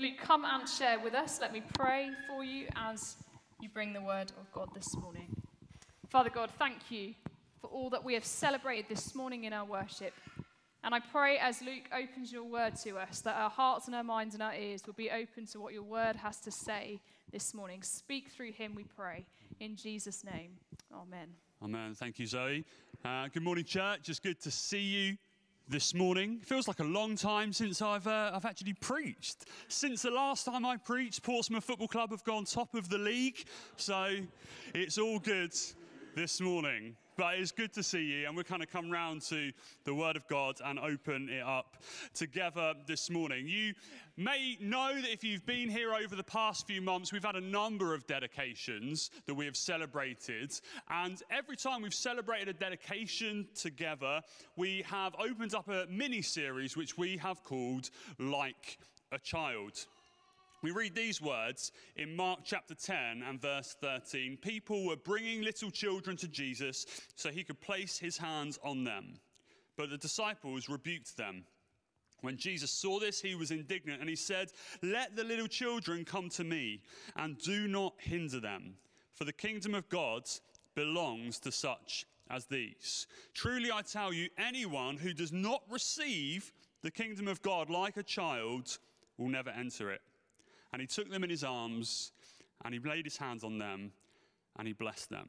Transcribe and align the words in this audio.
Luke, 0.00 0.18
come 0.20 0.44
and 0.44 0.68
share 0.68 0.98
with 0.98 1.14
us. 1.14 1.38
Let 1.40 1.52
me 1.52 1.62
pray 1.74 2.10
for 2.26 2.42
you 2.42 2.66
as 2.74 3.16
you 3.60 3.68
bring 3.68 3.92
the 3.92 4.00
word 4.00 4.32
of 4.40 4.50
God 4.52 4.68
this 4.74 4.96
morning. 4.96 5.28
Father 6.08 6.30
God, 6.30 6.50
thank 6.58 6.90
you 6.90 7.14
for 7.60 7.68
all 7.68 7.90
that 7.90 8.02
we 8.02 8.14
have 8.14 8.24
celebrated 8.24 8.86
this 8.88 9.14
morning 9.14 9.44
in 9.44 9.52
our 9.52 9.64
worship. 9.64 10.12
And 10.82 10.94
I 10.94 10.98
pray 10.98 11.38
as 11.38 11.62
Luke 11.62 11.88
opens 11.96 12.32
your 12.32 12.42
word 12.42 12.74
to 12.82 12.98
us 12.98 13.20
that 13.20 13.36
our 13.36 13.48
hearts 13.48 13.86
and 13.86 13.94
our 13.94 14.02
minds 14.02 14.34
and 14.34 14.42
our 14.42 14.54
ears 14.54 14.82
will 14.84 14.94
be 14.94 15.10
open 15.12 15.46
to 15.46 15.60
what 15.60 15.72
your 15.72 15.84
word 15.84 16.16
has 16.16 16.40
to 16.40 16.50
say 16.50 17.00
this 17.32 17.54
morning. 17.54 17.82
Speak 17.82 18.30
through 18.30 18.52
him, 18.52 18.74
we 18.74 18.84
pray. 18.84 19.24
In 19.60 19.76
Jesus' 19.76 20.24
name, 20.24 20.50
amen. 20.92 21.28
Amen. 21.62 21.94
Thank 21.94 22.18
you, 22.18 22.26
Zoe. 22.26 22.64
Uh, 23.04 23.28
good 23.32 23.44
morning, 23.44 23.64
church. 23.64 24.08
It's 24.08 24.18
good 24.18 24.40
to 24.40 24.50
see 24.50 24.82
you 24.82 25.16
this 25.68 25.94
morning. 25.94 26.40
Feels 26.42 26.68
like 26.68 26.80
a 26.80 26.84
long 26.84 27.16
time 27.16 27.52
since 27.52 27.80
I've, 27.80 28.06
uh, 28.06 28.32
I've 28.34 28.44
actually 28.44 28.74
preached. 28.74 29.46
Since 29.68 30.02
the 30.02 30.10
last 30.10 30.44
time 30.44 30.64
I 30.64 30.76
preached, 30.76 31.22
Portsmouth 31.22 31.64
Football 31.64 31.88
Club 31.88 32.10
have 32.10 32.24
gone 32.24 32.44
top 32.44 32.74
of 32.74 32.88
the 32.88 32.98
league. 32.98 33.44
So 33.76 34.16
it's 34.74 34.98
all 34.98 35.18
good 35.18 35.54
this 36.14 36.40
morning. 36.40 36.96
But 37.16 37.38
it's 37.38 37.52
good 37.52 37.72
to 37.74 37.82
see 37.82 38.02
you, 38.02 38.26
and 38.26 38.36
we're 38.36 38.42
kind 38.42 38.62
of 38.62 38.70
come 38.70 38.90
round 38.90 39.22
to 39.22 39.52
the 39.84 39.94
Word 39.94 40.16
of 40.16 40.26
God 40.26 40.56
and 40.64 40.80
open 40.80 41.28
it 41.28 41.42
up 41.42 41.76
together 42.12 42.74
this 42.86 43.08
morning. 43.08 43.46
You 43.46 43.74
may 44.16 44.58
know 44.60 44.92
that 45.00 45.12
if 45.12 45.22
you've 45.22 45.46
been 45.46 45.68
here 45.68 45.94
over 45.94 46.16
the 46.16 46.24
past 46.24 46.66
few 46.66 46.82
months, 46.82 47.12
we've 47.12 47.24
had 47.24 47.36
a 47.36 47.40
number 47.40 47.94
of 47.94 48.04
dedications 48.08 49.12
that 49.26 49.34
we 49.34 49.44
have 49.44 49.56
celebrated. 49.56 50.52
And 50.90 51.22
every 51.30 51.56
time 51.56 51.82
we've 51.82 51.94
celebrated 51.94 52.48
a 52.48 52.52
dedication 52.52 53.46
together, 53.54 54.20
we 54.56 54.84
have 54.90 55.14
opened 55.16 55.54
up 55.54 55.68
a 55.68 55.86
mini 55.88 56.22
series 56.22 56.76
which 56.76 56.98
we 56.98 57.16
have 57.18 57.44
called 57.44 57.90
Like 58.18 58.78
a 59.12 59.18
Child. 59.18 59.86
We 60.64 60.70
read 60.70 60.94
these 60.94 61.20
words 61.20 61.72
in 61.96 62.16
Mark 62.16 62.40
chapter 62.42 62.74
10 62.74 63.22
and 63.28 63.38
verse 63.38 63.76
13. 63.82 64.38
People 64.38 64.86
were 64.86 64.96
bringing 64.96 65.42
little 65.42 65.70
children 65.70 66.16
to 66.16 66.26
Jesus 66.26 66.86
so 67.16 67.28
he 67.28 67.44
could 67.44 67.60
place 67.60 67.98
his 67.98 68.16
hands 68.16 68.58
on 68.64 68.82
them. 68.82 69.20
But 69.76 69.90
the 69.90 69.98
disciples 69.98 70.70
rebuked 70.70 71.18
them. 71.18 71.44
When 72.22 72.38
Jesus 72.38 72.70
saw 72.70 72.98
this, 72.98 73.20
he 73.20 73.34
was 73.34 73.50
indignant 73.50 74.00
and 74.00 74.08
he 74.08 74.16
said, 74.16 74.52
Let 74.82 75.14
the 75.14 75.24
little 75.24 75.48
children 75.48 76.02
come 76.02 76.30
to 76.30 76.44
me 76.44 76.80
and 77.14 77.36
do 77.36 77.68
not 77.68 77.92
hinder 77.98 78.40
them, 78.40 78.76
for 79.12 79.26
the 79.26 79.34
kingdom 79.34 79.74
of 79.74 79.86
God 79.90 80.22
belongs 80.74 81.38
to 81.40 81.52
such 81.52 82.06
as 82.30 82.46
these. 82.46 83.06
Truly, 83.34 83.70
I 83.70 83.82
tell 83.82 84.14
you, 84.14 84.30
anyone 84.38 84.96
who 84.96 85.12
does 85.12 85.30
not 85.30 85.62
receive 85.68 86.54
the 86.80 86.90
kingdom 86.90 87.28
of 87.28 87.42
God 87.42 87.68
like 87.68 87.98
a 87.98 88.02
child 88.02 88.78
will 89.18 89.28
never 89.28 89.50
enter 89.50 89.90
it. 89.90 90.00
And 90.74 90.80
he 90.80 90.88
took 90.88 91.08
them 91.08 91.22
in 91.22 91.30
his 91.30 91.44
arms 91.44 92.10
and 92.64 92.74
he 92.74 92.80
laid 92.80 93.04
his 93.04 93.16
hands 93.16 93.44
on 93.44 93.58
them 93.58 93.92
and 94.58 94.66
he 94.66 94.74
blessed 94.74 95.08
them. 95.08 95.28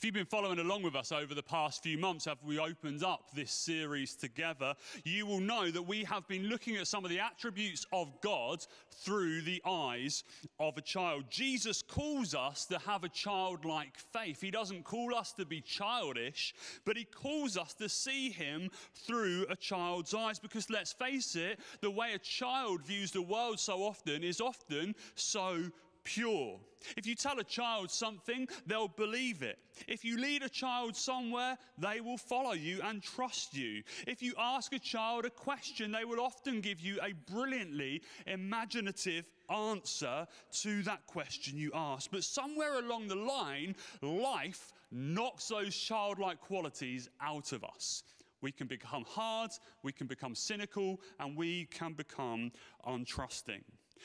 If 0.00 0.06
you've 0.06 0.14
been 0.14 0.24
following 0.24 0.60
along 0.60 0.82
with 0.82 0.96
us 0.96 1.12
over 1.12 1.34
the 1.34 1.42
past 1.42 1.82
few 1.82 1.98
months, 1.98 2.26
as 2.26 2.38
we 2.42 2.58
opened 2.58 3.04
up 3.04 3.34
this 3.34 3.52
series 3.52 4.14
together, 4.14 4.74
you 5.04 5.26
will 5.26 5.40
know 5.40 5.70
that 5.70 5.82
we 5.82 6.04
have 6.04 6.26
been 6.26 6.44
looking 6.44 6.76
at 6.76 6.86
some 6.86 7.04
of 7.04 7.10
the 7.10 7.20
attributes 7.20 7.84
of 7.92 8.18
God 8.22 8.64
through 9.04 9.42
the 9.42 9.60
eyes 9.66 10.24
of 10.58 10.78
a 10.78 10.80
child. 10.80 11.24
Jesus 11.28 11.82
calls 11.82 12.34
us 12.34 12.64
to 12.64 12.78
have 12.78 13.04
a 13.04 13.10
childlike 13.10 13.98
faith. 14.10 14.40
He 14.40 14.50
doesn't 14.50 14.84
call 14.84 15.14
us 15.14 15.32
to 15.32 15.44
be 15.44 15.60
childish, 15.60 16.54
but 16.86 16.96
he 16.96 17.04
calls 17.04 17.58
us 17.58 17.74
to 17.74 17.86
see 17.90 18.30
him 18.30 18.70
through 19.06 19.44
a 19.50 19.56
child's 19.56 20.14
eyes. 20.14 20.38
Because 20.38 20.70
let's 20.70 20.94
face 20.94 21.36
it, 21.36 21.60
the 21.82 21.90
way 21.90 22.14
a 22.14 22.18
child 22.18 22.86
views 22.86 23.10
the 23.10 23.20
world 23.20 23.60
so 23.60 23.82
often 23.82 24.24
is 24.24 24.40
often 24.40 24.94
so 25.14 25.70
pure. 26.14 26.58
If 26.96 27.06
you 27.06 27.14
tell 27.14 27.38
a 27.38 27.44
child 27.44 27.90
something, 27.90 28.48
they'll 28.66 28.88
believe 28.88 29.42
it. 29.42 29.58
If 29.86 30.04
you 30.04 30.16
lead 30.18 30.42
a 30.42 30.48
child 30.48 30.96
somewhere, 30.96 31.58
they 31.78 32.00
will 32.00 32.16
follow 32.16 32.52
you 32.52 32.80
and 32.82 33.02
trust 33.02 33.54
you. 33.54 33.82
If 34.06 34.22
you 34.22 34.32
ask 34.38 34.72
a 34.72 34.78
child 34.78 35.24
a 35.24 35.30
question, 35.30 35.92
they 35.92 36.04
will 36.04 36.20
often 36.20 36.60
give 36.60 36.80
you 36.80 36.98
a 37.02 37.12
brilliantly 37.30 38.02
imaginative 38.26 39.26
answer 39.50 40.26
to 40.62 40.82
that 40.82 41.06
question 41.06 41.58
you 41.58 41.70
ask. 41.74 42.10
But 42.10 42.24
somewhere 42.24 42.78
along 42.78 43.08
the 43.08 43.16
line, 43.16 43.74
life 44.00 44.72
knocks 44.90 45.48
those 45.48 45.76
childlike 45.76 46.40
qualities 46.40 47.08
out 47.20 47.52
of 47.52 47.62
us. 47.64 48.02
We 48.42 48.52
can 48.52 48.66
become 48.66 49.04
hard, 49.06 49.50
we 49.82 49.92
can 49.92 50.06
become 50.06 50.34
cynical, 50.34 51.00
and 51.18 51.36
we 51.36 51.66
can 51.66 51.92
become 51.92 52.52
untrusting. 52.86 53.62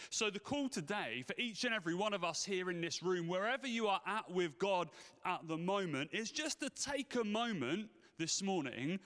So, 0.10 0.30
the 0.30 0.40
call 0.40 0.70
today 0.70 1.24
for 1.26 1.36
each 1.38 1.64
and 1.64 1.74
every 1.74 1.96
one 1.96 2.14
of 2.14 2.24
us 2.24 2.44
here 2.44 2.70
in 2.70 2.82
this 2.82 3.04
room, 3.04 3.28
wherever 3.28 3.68
you 3.68 3.88
are 3.88 4.02
at 4.08 4.30
with 4.32 4.58
God 4.60 4.90
at 5.26 5.48
the 5.48 5.58
moment, 5.58 6.10
is 6.14 6.32
just 6.32 6.60
to 6.62 6.70
take 6.70 7.16
a 7.16 7.24
moment 7.24 7.90
this 8.18 8.42
morning 8.42 9.00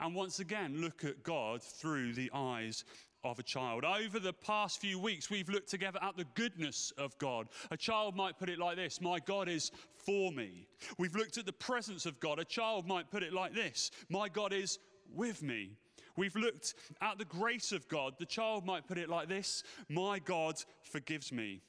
and 0.00 0.14
once 0.14 0.40
again 0.40 0.80
look 0.80 1.04
at 1.04 1.22
God 1.22 1.62
through 1.62 2.12
the 2.12 2.30
eyes 2.34 2.84
of 3.24 3.38
a 3.38 3.42
child. 3.42 3.84
Over 3.84 4.18
the 4.18 4.32
past 4.32 4.80
few 4.80 4.98
weeks, 4.98 5.30
we've 5.30 5.48
looked 5.48 5.68
together 5.68 5.98
at 6.02 6.16
the 6.16 6.26
goodness 6.34 6.92
of 6.98 7.16
God. 7.18 7.48
A 7.70 7.76
child 7.76 8.14
might 8.14 8.38
put 8.38 8.48
it 8.48 8.58
like 8.58 8.76
this 8.76 9.00
My 9.00 9.18
God 9.18 9.48
is 9.48 9.72
for 9.96 10.30
me. 10.32 10.68
We've 10.98 11.14
looked 11.14 11.38
at 11.38 11.46
the 11.46 11.52
presence 11.52 12.06
of 12.06 12.20
God. 12.20 12.38
A 12.38 12.44
child 12.44 12.86
might 12.86 13.10
put 13.10 13.22
it 13.22 13.32
like 13.32 13.54
this 13.54 13.90
My 14.08 14.28
God 14.28 14.52
is 14.52 14.78
with 15.14 15.42
me. 15.42 15.70
We've 16.16 16.36
looked 16.36 16.74
at 17.00 17.18
the 17.18 17.24
grace 17.24 17.72
of 17.72 17.88
God. 17.88 18.14
The 18.18 18.26
child 18.26 18.64
might 18.64 18.86
put 18.86 18.98
it 18.98 19.08
like 19.08 19.28
this 19.28 19.62
My 19.88 20.18
God 20.18 20.56
forgives 20.82 21.32
me. 21.32 21.60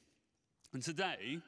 And 0.72 0.82
today, 0.82 1.38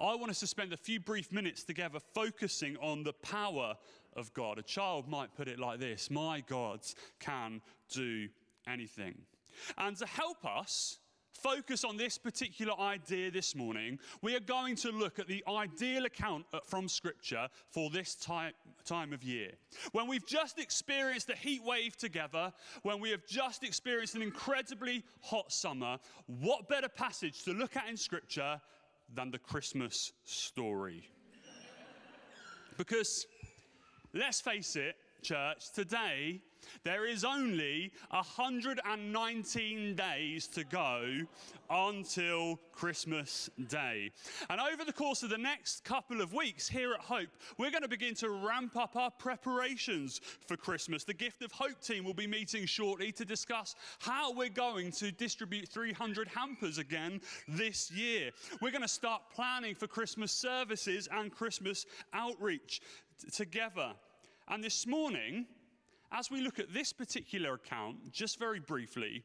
I 0.00 0.14
want 0.14 0.30
us 0.30 0.40
to 0.40 0.46
spend 0.46 0.72
a 0.72 0.76
few 0.76 1.00
brief 1.00 1.32
minutes 1.32 1.64
together 1.64 1.98
focusing 2.14 2.76
on 2.78 3.02
the 3.02 3.12
power 3.12 3.76
of 4.16 4.32
God. 4.34 4.58
A 4.58 4.62
child 4.62 5.08
might 5.08 5.34
put 5.34 5.48
it 5.48 5.58
like 5.58 5.80
this 5.80 6.10
My 6.10 6.42
God 6.46 6.80
can 7.20 7.60
do 7.90 8.28
anything. 8.66 9.14
And 9.76 9.96
to 9.98 10.06
help 10.06 10.44
us, 10.44 10.98
focus 11.42 11.84
on 11.84 11.96
this 11.96 12.18
particular 12.18 12.78
idea 12.78 13.30
this 13.30 13.56
morning, 13.56 13.98
we 14.22 14.36
are 14.36 14.40
going 14.40 14.76
to 14.76 14.90
look 14.90 15.18
at 15.18 15.26
the 15.26 15.42
ideal 15.48 16.04
account 16.04 16.46
uh, 16.52 16.60
from 16.64 16.88
Scripture 16.88 17.48
for 17.68 17.90
this 17.90 18.14
time, 18.14 18.52
time 18.84 19.12
of 19.12 19.22
year. 19.24 19.50
When 19.92 20.06
we've 20.06 20.26
just 20.26 20.58
experienced 20.58 21.30
a 21.30 21.36
heat 21.36 21.62
wave 21.64 21.96
together, 21.96 22.52
when 22.82 23.00
we 23.00 23.10
have 23.10 23.26
just 23.26 23.64
experienced 23.64 24.14
an 24.14 24.22
incredibly 24.22 25.02
hot 25.20 25.52
summer, 25.52 25.98
what 26.26 26.68
better 26.68 26.88
passage 26.88 27.42
to 27.44 27.52
look 27.52 27.76
at 27.76 27.88
in 27.88 27.96
Scripture 27.96 28.60
than 29.14 29.30
the 29.30 29.38
Christmas 29.38 30.12
story? 30.24 31.08
because 32.76 33.26
let's 34.14 34.40
face 34.40 34.76
it, 34.76 34.96
church, 35.22 35.70
today 35.72 36.40
there 36.84 37.06
is 37.06 37.24
only 37.24 37.92
119 38.10 39.94
days 39.94 40.46
to 40.48 40.64
go 40.64 41.20
until 41.70 42.58
Christmas 42.72 43.48
Day. 43.68 44.10
And 44.50 44.60
over 44.60 44.84
the 44.84 44.92
course 44.92 45.22
of 45.22 45.30
the 45.30 45.38
next 45.38 45.84
couple 45.84 46.20
of 46.20 46.32
weeks 46.32 46.68
here 46.68 46.92
at 46.92 47.00
Hope, 47.00 47.28
we're 47.58 47.70
going 47.70 47.82
to 47.82 47.88
begin 47.88 48.14
to 48.16 48.30
ramp 48.30 48.76
up 48.76 48.96
our 48.96 49.10
preparations 49.10 50.20
for 50.46 50.56
Christmas. 50.56 51.04
The 51.04 51.14
Gift 51.14 51.42
of 51.42 51.52
Hope 51.52 51.80
team 51.80 52.04
will 52.04 52.14
be 52.14 52.26
meeting 52.26 52.66
shortly 52.66 53.12
to 53.12 53.24
discuss 53.24 53.74
how 53.98 54.32
we're 54.32 54.48
going 54.48 54.90
to 54.92 55.12
distribute 55.12 55.68
300 55.68 56.28
hampers 56.28 56.78
again 56.78 57.20
this 57.48 57.90
year. 57.90 58.30
We're 58.60 58.70
going 58.70 58.82
to 58.82 58.88
start 58.88 59.22
planning 59.34 59.74
for 59.74 59.86
Christmas 59.86 60.32
services 60.32 61.08
and 61.12 61.32
Christmas 61.32 61.86
outreach 62.12 62.80
t- 63.20 63.30
together. 63.30 63.92
And 64.52 64.62
this 64.62 64.86
morning, 64.86 65.46
as 66.12 66.30
we 66.30 66.42
look 66.42 66.58
at 66.58 66.74
this 66.74 66.92
particular 66.92 67.54
account, 67.54 68.12
just 68.12 68.38
very 68.38 68.60
briefly, 68.60 69.24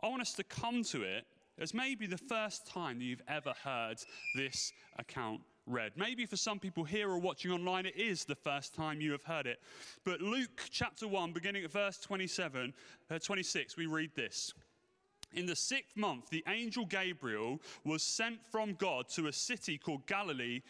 I 0.00 0.08
want 0.08 0.22
us 0.22 0.34
to 0.34 0.44
come 0.44 0.84
to 0.84 1.02
it 1.02 1.26
as 1.58 1.74
maybe 1.74 2.06
the 2.06 2.16
first 2.16 2.64
time 2.64 3.00
that 3.00 3.04
you've 3.04 3.22
ever 3.26 3.52
heard 3.64 3.96
this 4.36 4.72
account 5.00 5.40
read. 5.66 5.90
Maybe 5.96 6.26
for 6.26 6.36
some 6.36 6.60
people 6.60 6.84
here 6.84 7.10
or 7.10 7.18
watching 7.18 7.50
online, 7.50 7.86
it 7.86 7.96
is 7.96 8.24
the 8.24 8.36
first 8.36 8.72
time 8.72 9.00
you 9.00 9.10
have 9.10 9.24
heard 9.24 9.48
it. 9.48 9.58
But 10.04 10.20
Luke 10.20 10.62
chapter 10.70 11.08
1, 11.08 11.32
beginning 11.32 11.64
at 11.64 11.72
verse 11.72 11.98
27, 11.98 12.72
uh, 13.10 13.18
26, 13.18 13.76
we 13.76 13.86
read 13.86 14.12
this. 14.14 14.54
In 15.34 15.44
the 15.44 15.56
sixth 15.56 15.96
month, 15.96 16.30
the 16.30 16.44
angel 16.46 16.86
Gabriel 16.86 17.58
was 17.84 18.04
sent 18.04 18.38
from 18.52 18.74
God 18.74 19.08
to 19.16 19.26
a 19.26 19.32
city 19.32 19.76
called 19.76 20.06
Galilee 20.06 20.60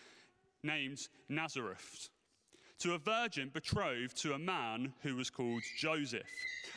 named 0.62 1.08
Nazareth 1.28 2.08
to 2.82 2.94
a 2.94 2.98
virgin 2.98 3.48
betrothed 3.48 4.16
to 4.16 4.32
a 4.32 4.38
man 4.38 4.92
who 5.02 5.14
was 5.14 5.30
called 5.30 5.62
Joseph 5.78 6.26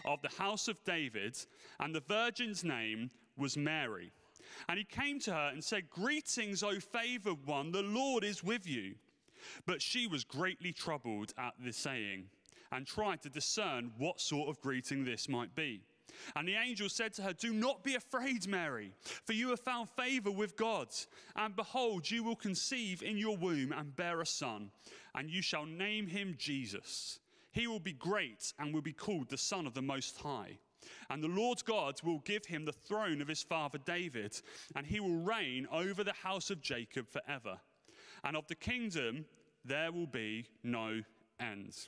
of 0.05 0.21
the 0.21 0.29
house 0.37 0.67
of 0.67 0.83
David, 0.83 1.35
and 1.79 1.95
the 1.95 2.03
virgin's 2.07 2.63
name 2.63 3.09
was 3.37 3.57
Mary. 3.57 4.11
And 4.69 4.77
he 4.77 4.85
came 4.85 5.19
to 5.21 5.33
her 5.33 5.49
and 5.51 5.63
said, 5.63 5.89
Greetings, 5.89 6.61
O 6.61 6.79
favored 6.79 7.47
one, 7.47 7.71
the 7.71 7.81
Lord 7.81 8.23
is 8.23 8.43
with 8.43 8.67
you. 8.67 8.93
But 9.65 9.81
she 9.81 10.05
was 10.05 10.23
greatly 10.23 10.71
troubled 10.71 11.33
at 11.39 11.53
the 11.59 11.73
saying 11.73 12.25
and 12.71 12.85
tried 12.85 13.23
to 13.23 13.29
discern 13.29 13.91
what 13.97 14.21
sort 14.21 14.49
of 14.49 14.61
greeting 14.61 15.05
this 15.05 15.27
might 15.27 15.55
be. 15.55 15.81
And 16.35 16.47
the 16.47 16.55
angel 16.55 16.89
said 16.89 17.13
to 17.13 17.23
her, 17.23 17.33
Do 17.33 17.53
not 17.53 17.83
be 17.83 17.95
afraid, 17.95 18.47
Mary, 18.47 18.91
for 19.25 19.33
you 19.33 19.49
have 19.49 19.59
found 19.59 19.89
favor 19.89 20.31
with 20.31 20.57
God. 20.57 20.87
And 21.35 21.55
behold, 21.55 22.09
you 22.09 22.23
will 22.23 22.35
conceive 22.35 23.03
in 23.03 23.17
your 23.17 23.37
womb 23.37 23.71
and 23.71 23.95
bear 23.95 24.21
a 24.21 24.25
son, 24.25 24.71
and 25.13 25.29
you 25.29 25.41
shall 25.41 25.65
name 25.65 26.07
him 26.07 26.35
Jesus. 26.37 27.19
He 27.51 27.67
will 27.67 27.79
be 27.79 27.93
great 27.93 28.53
and 28.59 28.73
will 28.73 28.81
be 28.81 28.93
called 28.93 29.29
the 29.29 29.37
Son 29.37 29.65
of 29.65 29.73
the 29.73 29.81
Most 29.81 30.17
High. 30.17 30.57
And 31.09 31.23
the 31.23 31.27
Lord 31.27 31.63
God 31.65 32.01
will 32.03 32.19
give 32.19 32.45
him 32.45 32.65
the 32.65 32.71
throne 32.71 33.21
of 33.21 33.27
his 33.27 33.43
father 33.43 33.79
David, 33.85 34.39
and 34.75 34.85
he 34.85 34.99
will 34.99 35.17
reign 35.17 35.67
over 35.71 36.03
the 36.03 36.13
house 36.13 36.49
of 36.49 36.61
Jacob 36.61 37.07
forever. 37.09 37.57
And 38.23 38.35
of 38.35 38.47
the 38.47 38.55
kingdom 38.55 39.25
there 39.63 39.91
will 39.91 40.07
be 40.07 40.47
no 40.63 41.01
end. 41.39 41.87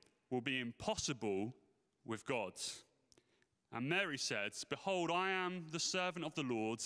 will 0.31 0.41
be 0.41 0.59
impossible 0.59 1.53
with 2.05 2.25
God. 2.25 2.53
And 3.73 3.87
Mary 3.87 4.17
said, 4.17 4.51
Behold, 4.69 5.11
I 5.11 5.29
am 5.29 5.65
the 5.71 5.79
servant 5.79 6.25
of 6.25 6.33
the 6.33 6.43
Lord. 6.43 6.79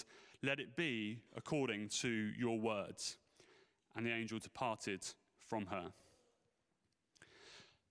Let 0.43 0.59
it 0.59 0.75
be 0.75 1.19
according 1.35 1.89
to 2.01 2.09
your 2.37 2.59
words. 2.59 3.17
And 3.95 4.05
the 4.05 4.11
angel 4.11 4.39
departed 4.39 5.05
from 5.47 5.67
her. 5.67 5.91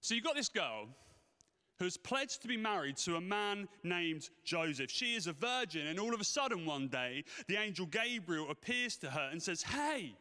So 0.01 0.15
you've 0.15 0.25
got 0.25 0.37
this 0.37 0.51
girl 0.51 0.89
who's 1.79 1.97
pledged 1.97 2.43
to 2.43 2.49
be 2.49 2.56
married 2.56 2.97
to 2.99 3.17
a 3.17 3.21
man 3.21 3.69
named 3.83 4.29
Joseph. 4.45 4.91
She 4.91 5.15
is 5.15 5.27
a 5.27 5.33
virgin, 5.33 5.87
and 5.87 5.99
all 5.99 6.15
of 6.15 6.21
a 6.21 6.25
sudden, 6.25 6.67
one 6.67 6.89
day, 6.89 7.25
the 7.49 7.56
angel 7.56 7.87
Gabriel 7.87 8.51
appears 8.51 8.97
to 8.99 9.11
her 9.11 9.29
and 9.33 9.43
says, 9.43 9.62
Hey, 9.62 10.15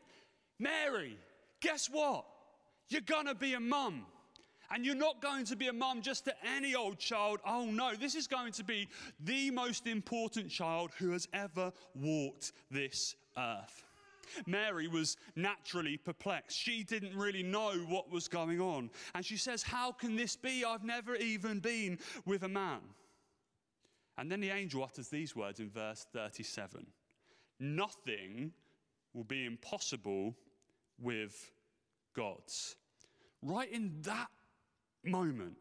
Mary, 0.58 1.18
guess 1.62 1.88
what? 1.88 2.26
You're 2.88 3.02
gonna 3.02 3.36
be 3.36 3.54
a 3.54 3.60
mum. 3.60 4.06
And 4.74 4.84
you're 4.84 4.96
not 4.96 5.22
going 5.22 5.46
to 5.46 5.56
be 5.56 5.68
a 5.68 5.74
mum 5.74 6.02
just 6.02 6.26
to 6.26 6.34
any 6.58 6.74
old 6.74 6.98
child. 6.98 7.40
Oh 7.46 7.66
no, 7.66 7.94
this 7.94 8.16
is 8.16 8.26
going 8.26 8.54
to 8.54 8.64
be 8.64 8.88
the 9.24 9.52
most 9.52 9.86
important 9.86 10.50
child 10.50 10.90
who 10.98 11.12
has 11.12 11.28
ever 11.32 11.72
walked 11.94 12.54
this 12.72 13.16
earth. 13.38 13.84
Mary 14.48 14.88
was 14.88 15.18
naturally 15.36 15.98
perplexed. 15.98 16.58
She 16.58 16.84
didn't 16.84 17.16
really 17.16 17.44
know 17.44 17.74
what 17.88 18.10
was 18.10 18.28
going 18.28 18.60
on. 18.60 18.90
And 19.14 19.24
she 19.24 19.38
says, 19.38 19.62
How 19.62 19.92
can 19.92 20.16
this 20.16 20.36
be? 20.36 20.66
I've 20.66 20.84
never 20.84 21.16
even 21.18 21.60
been 21.60 22.00
with 22.26 22.42
a 22.42 22.50
man. 22.50 22.80
And 24.18 24.32
then 24.32 24.40
the 24.40 24.50
angel 24.50 24.84
utters 24.84 25.08
these 25.08 25.36
words 25.36 25.60
in 25.60 25.70
verse 25.70 26.08
37 26.14 26.84
Nothing 27.60 28.54
will 29.14 29.24
be 29.24 29.46
impossible 29.46 30.36
with 31.00 31.52
God. 32.16 32.42
Right 33.44 33.72
in 33.72 34.02
that 34.02 34.30
moment, 35.06 35.58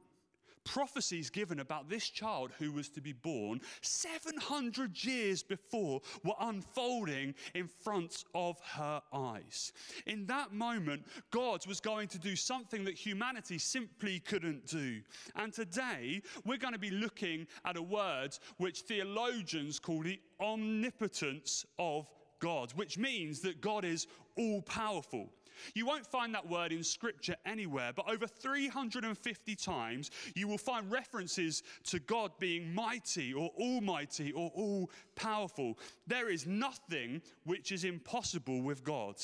prophecies 0.64 1.30
given 1.30 1.60
about 1.60 1.88
this 1.88 2.08
child 2.08 2.50
who 2.58 2.72
was 2.72 2.88
to 2.90 3.00
be 3.00 3.12
born 3.12 3.60
700 3.80 5.04
years 5.04 5.42
before 5.42 6.00
were 6.24 6.34
unfolding 6.40 7.34
in 7.54 7.66
front 7.66 8.24
of 8.34 8.60
her 8.60 9.00
eyes. 9.12 9.72
In 10.06 10.26
that 10.26 10.52
moment, 10.52 11.04
God 11.30 11.66
was 11.66 11.80
going 11.80 12.08
to 12.08 12.18
do 12.18 12.36
something 12.36 12.84
that 12.84 12.94
humanity 12.94 13.58
simply 13.58 14.20
couldn't 14.20 14.66
do. 14.66 15.00
And 15.36 15.52
today, 15.52 16.22
we're 16.44 16.58
going 16.58 16.74
to 16.74 16.78
be 16.78 16.90
looking 16.90 17.46
at 17.64 17.76
a 17.76 17.82
word 17.82 18.38
which 18.58 18.82
theologians 18.82 19.78
call 19.78 20.02
the 20.02 20.20
omnipotence 20.40 21.66
of 21.78 22.06
God, 22.38 22.72
which 22.72 22.98
means 22.98 23.40
that 23.40 23.60
God 23.60 23.84
is 23.84 24.06
all 24.36 24.62
powerful. 24.62 25.28
You 25.75 25.87
won't 25.87 26.06
find 26.06 26.34
that 26.34 26.49
word 26.49 26.72
in 26.72 26.82
scripture 26.82 27.37
anywhere, 27.46 27.93
but 27.94 28.08
over 28.10 28.26
350 28.26 29.56
times 29.56 30.10
you 30.34 30.49
will 30.49 30.58
find 30.58 30.90
references 30.90 31.62
to 31.84 31.99
God 31.99 32.32
being 32.38 32.75
mighty 32.75 33.32
or 33.32 33.50
almighty 33.58 34.32
or 34.32 34.50
all 34.54 34.90
powerful. 35.16 35.78
There 36.06 36.31
is 36.31 36.46
nothing 36.46 37.22
which 37.44 37.72
is 37.72 37.84
impossible 37.84 38.62
with 38.62 38.84
God. 38.84 39.16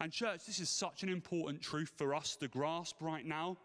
And, 0.00 0.12
church, 0.12 0.46
this 0.46 0.60
is 0.60 0.68
such 0.68 1.02
an 1.02 1.08
important 1.08 1.62
truth 1.62 1.92
for 1.96 2.14
us 2.14 2.36
to 2.36 2.48
grasp 2.48 2.96
right 3.00 3.26
now. 3.26 3.58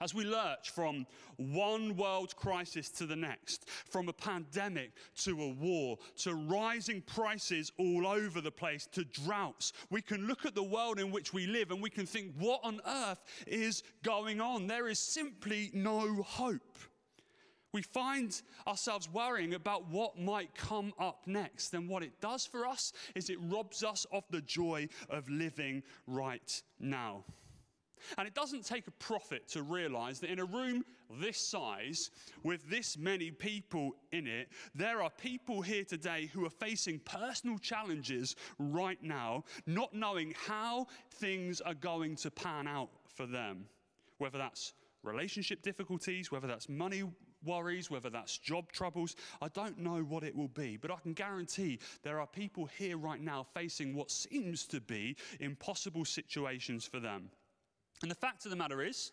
As 0.00 0.14
we 0.14 0.24
lurch 0.24 0.70
from 0.70 1.06
one 1.36 1.94
world 1.94 2.34
crisis 2.34 2.88
to 2.90 3.06
the 3.06 3.16
next, 3.16 3.68
from 3.68 4.08
a 4.08 4.14
pandemic 4.14 4.92
to 5.18 5.42
a 5.42 5.48
war, 5.48 5.98
to 6.18 6.34
rising 6.34 7.02
prices 7.02 7.70
all 7.78 8.06
over 8.06 8.40
the 8.40 8.50
place, 8.50 8.86
to 8.92 9.04
droughts, 9.04 9.74
we 9.90 10.00
can 10.00 10.26
look 10.26 10.46
at 10.46 10.54
the 10.54 10.62
world 10.62 10.98
in 10.98 11.10
which 11.10 11.34
we 11.34 11.46
live 11.46 11.70
and 11.70 11.82
we 11.82 11.90
can 11.90 12.06
think, 12.06 12.32
what 12.38 12.60
on 12.64 12.80
earth 12.86 13.22
is 13.46 13.82
going 14.02 14.40
on? 14.40 14.66
There 14.66 14.88
is 14.88 14.98
simply 14.98 15.70
no 15.74 16.22
hope. 16.22 16.78
We 17.72 17.82
find 17.82 18.40
ourselves 18.66 19.08
worrying 19.08 19.54
about 19.54 19.88
what 19.90 20.18
might 20.18 20.54
come 20.54 20.92
up 20.98 21.22
next. 21.26 21.72
And 21.74 21.88
what 21.88 22.02
it 22.02 22.20
does 22.20 22.44
for 22.44 22.66
us 22.66 22.92
is 23.14 23.30
it 23.30 23.38
robs 23.42 23.84
us 23.84 24.06
of 24.12 24.24
the 24.30 24.40
joy 24.40 24.88
of 25.08 25.28
living 25.28 25.82
right 26.06 26.62
now. 26.80 27.24
And 28.18 28.26
it 28.26 28.34
doesn't 28.34 28.64
take 28.64 28.86
a 28.86 28.92
prophet 28.92 29.48
to 29.48 29.62
realize 29.62 30.20
that 30.20 30.30
in 30.30 30.38
a 30.38 30.44
room 30.44 30.84
this 31.20 31.38
size, 31.38 32.10
with 32.42 32.68
this 32.70 32.96
many 32.96 33.30
people 33.30 33.96
in 34.12 34.26
it, 34.26 34.48
there 34.74 35.02
are 35.02 35.10
people 35.10 35.60
here 35.62 35.84
today 35.84 36.30
who 36.32 36.44
are 36.44 36.50
facing 36.50 37.00
personal 37.00 37.58
challenges 37.58 38.36
right 38.58 39.02
now, 39.02 39.44
not 39.66 39.92
knowing 39.94 40.34
how 40.46 40.86
things 41.14 41.60
are 41.60 41.74
going 41.74 42.16
to 42.16 42.30
pan 42.30 42.66
out 42.66 42.90
for 43.14 43.26
them. 43.26 43.64
Whether 44.18 44.38
that's 44.38 44.74
relationship 45.02 45.62
difficulties, 45.62 46.30
whether 46.30 46.46
that's 46.46 46.68
money 46.68 47.04
worries, 47.44 47.90
whether 47.90 48.10
that's 48.10 48.38
job 48.38 48.70
troubles. 48.72 49.16
I 49.40 49.48
don't 49.48 49.78
know 49.78 50.00
what 50.00 50.24
it 50.24 50.34
will 50.34 50.48
be, 50.48 50.76
but 50.76 50.90
I 50.90 50.96
can 50.96 51.12
guarantee 51.12 51.78
there 52.02 52.20
are 52.20 52.26
people 52.26 52.66
here 52.66 52.96
right 52.96 53.20
now 53.20 53.46
facing 53.54 53.94
what 53.94 54.10
seems 54.10 54.66
to 54.66 54.80
be 54.80 55.16
impossible 55.40 56.04
situations 56.04 56.84
for 56.86 57.00
them. 57.00 57.30
And 58.02 58.10
the 58.10 58.16
fact 58.16 58.44
of 58.44 58.50
the 58.50 58.56
matter 58.56 58.82
is, 58.82 59.12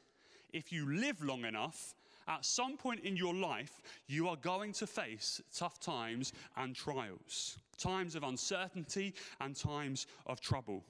if 0.53 0.71
you 0.71 0.89
live 0.89 1.21
long 1.23 1.45
enough, 1.45 1.93
at 2.27 2.45
some 2.45 2.77
point 2.77 3.01
in 3.01 3.15
your 3.15 3.33
life, 3.33 3.81
you 4.07 4.27
are 4.27 4.35
going 4.35 4.73
to 4.73 4.87
face 4.87 5.41
tough 5.55 5.79
times 5.79 6.33
and 6.57 6.75
trials, 6.75 7.57
times 7.77 8.15
of 8.15 8.23
uncertainty 8.23 9.13
and 9.39 9.55
times 9.55 10.07
of 10.25 10.41
trouble. 10.41 10.83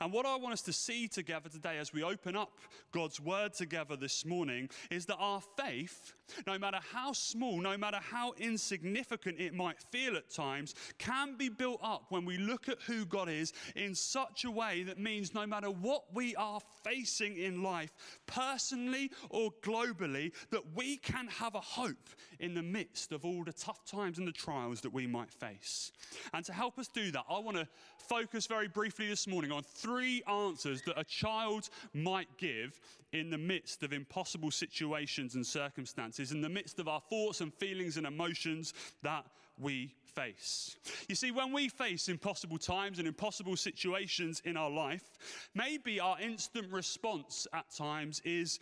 And 0.00 0.12
what 0.12 0.26
I 0.26 0.36
want 0.36 0.52
us 0.52 0.62
to 0.62 0.72
see 0.72 1.08
together 1.08 1.48
today 1.48 1.78
as 1.78 1.92
we 1.92 2.02
open 2.02 2.36
up 2.36 2.58
God's 2.92 3.20
word 3.20 3.54
together 3.54 3.96
this 3.96 4.24
morning 4.24 4.68
is 4.90 5.06
that 5.06 5.16
our 5.16 5.40
faith, 5.56 6.14
no 6.46 6.58
matter 6.58 6.78
how 6.92 7.12
small, 7.12 7.60
no 7.60 7.76
matter 7.76 7.98
how 7.98 8.32
insignificant 8.38 9.40
it 9.40 9.54
might 9.54 9.80
feel 9.90 10.16
at 10.16 10.30
times, 10.30 10.74
can 10.98 11.36
be 11.36 11.48
built 11.48 11.80
up 11.82 12.06
when 12.10 12.24
we 12.24 12.38
look 12.38 12.68
at 12.68 12.80
who 12.82 13.04
God 13.04 13.28
is 13.28 13.52
in 13.76 13.94
such 13.94 14.44
a 14.44 14.50
way 14.50 14.82
that 14.84 14.98
means 14.98 15.34
no 15.34 15.46
matter 15.46 15.70
what 15.70 16.04
we 16.14 16.34
are 16.36 16.60
facing 16.84 17.36
in 17.36 17.62
life, 17.62 17.92
personally 18.26 19.10
or 19.30 19.50
globally, 19.62 20.32
that 20.50 20.62
we 20.74 20.96
can 20.96 21.26
have 21.28 21.54
a 21.54 21.60
hope 21.60 22.10
in 22.40 22.54
the 22.54 22.62
midst 22.62 23.12
of 23.12 23.24
all 23.24 23.44
the 23.44 23.52
tough 23.52 23.84
times 23.84 24.18
and 24.18 24.26
the 24.26 24.32
trials 24.32 24.80
that 24.80 24.92
we 24.92 25.06
might 25.06 25.32
face. 25.32 25.92
And 26.32 26.44
to 26.44 26.52
help 26.52 26.78
us 26.78 26.88
do 26.88 27.10
that, 27.12 27.24
I 27.28 27.38
want 27.38 27.56
to 27.56 27.68
focus 28.08 28.46
very 28.46 28.68
briefly 28.68 29.08
this 29.08 29.26
morning 29.26 29.52
on 29.52 29.62
three 29.62 30.22
answers 30.26 30.82
that 30.82 30.98
a 30.98 31.04
child 31.04 31.68
might 31.92 32.28
give 32.38 32.80
in 33.12 33.30
the 33.30 33.38
midst 33.38 33.82
of 33.82 33.92
impossible 33.92 34.50
situations 34.50 35.34
and 35.34 35.46
circumstances, 35.46 36.32
in 36.32 36.40
the 36.40 36.48
midst 36.48 36.78
of 36.78 36.88
our 36.88 37.00
thoughts 37.00 37.40
and 37.40 37.52
feelings 37.54 37.96
and 37.96 38.06
emotions 38.06 38.74
that 39.02 39.24
we 39.58 39.94
face. 40.14 40.76
You 41.08 41.14
see, 41.14 41.30
when 41.30 41.52
we 41.52 41.68
face 41.68 42.08
impossible 42.08 42.58
times 42.58 42.98
and 42.98 43.08
impossible 43.08 43.56
situations 43.56 44.42
in 44.44 44.56
our 44.56 44.70
life, 44.70 45.18
maybe 45.54 46.00
our 46.00 46.20
instant 46.20 46.70
response 46.70 47.46
at 47.52 47.70
times 47.74 48.20
is, 48.24 48.58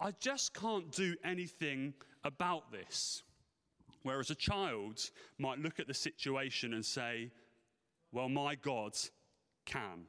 I 0.00 0.12
just 0.20 0.54
can't 0.54 0.90
do 0.92 1.14
anything 1.24 1.94
about 2.24 2.72
this. 2.72 3.22
Whereas 4.02 4.30
a 4.30 4.34
child 4.34 5.00
might 5.38 5.58
look 5.58 5.80
at 5.80 5.86
the 5.86 5.94
situation 5.94 6.74
and 6.74 6.84
say, 6.84 7.30
well, 8.12 8.28
my 8.28 8.54
God 8.54 8.92
can. 9.64 10.06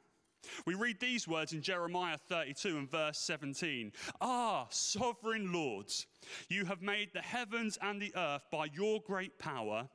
We 0.65 0.75
read 0.75 0.99
these 0.99 1.27
words 1.27 1.53
in 1.53 1.61
Jeremiah 1.61 2.17
32 2.29 2.77
and 2.77 2.89
verse 2.89 3.17
17. 3.19 3.91
Ah, 4.21 4.67
sovereign 4.69 5.51
lords, 5.51 6.07
you 6.49 6.65
have 6.65 6.81
made 6.81 7.09
the 7.13 7.21
heavens 7.21 7.77
and 7.81 8.01
the 8.01 8.13
earth 8.15 8.45
by 8.51 8.67
your 8.73 9.01
great 9.01 9.37
power 9.39 9.87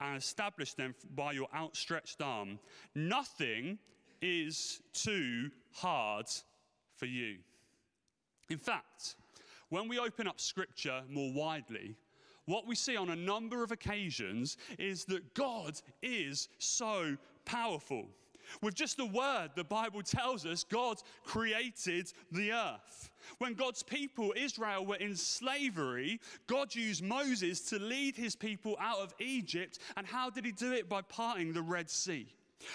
and 0.00 0.16
established 0.16 0.76
them 0.76 0.94
by 1.14 1.32
your 1.32 1.48
outstretched 1.54 2.22
arm. 2.22 2.58
Nothing 2.94 3.78
is 4.20 4.80
too 4.92 5.50
hard 5.72 6.26
for 6.96 7.06
you. 7.06 7.38
In 8.50 8.58
fact, 8.58 9.16
when 9.68 9.88
we 9.88 9.98
open 9.98 10.26
up 10.26 10.40
scripture 10.40 11.02
more 11.08 11.32
widely, 11.32 11.96
what 12.46 12.66
we 12.66 12.74
see 12.74 12.96
on 12.96 13.10
a 13.10 13.16
number 13.16 13.62
of 13.62 13.72
occasions 13.72 14.56
is 14.78 15.04
that 15.06 15.34
God 15.34 15.78
is 16.02 16.48
so 16.58 17.16
powerful. 17.44 18.06
With 18.62 18.74
just 18.74 18.98
a 18.98 19.04
word, 19.04 19.50
the 19.54 19.64
Bible 19.64 20.02
tells 20.02 20.46
us 20.46 20.64
God 20.64 20.98
created 21.24 22.12
the 22.32 22.52
earth. 22.52 23.10
When 23.38 23.54
God's 23.54 23.82
people, 23.82 24.32
Israel, 24.36 24.86
were 24.86 24.96
in 24.96 25.16
slavery, 25.16 26.20
God 26.46 26.74
used 26.74 27.02
Moses 27.02 27.60
to 27.70 27.78
lead 27.78 28.16
his 28.16 28.34
people 28.34 28.76
out 28.80 29.00
of 29.00 29.14
Egypt. 29.18 29.78
And 29.96 30.06
how 30.06 30.30
did 30.30 30.44
he 30.44 30.52
do 30.52 30.72
it? 30.72 30.88
By 30.88 31.02
parting 31.02 31.52
the 31.52 31.62
Red 31.62 31.90
Sea. 31.90 32.26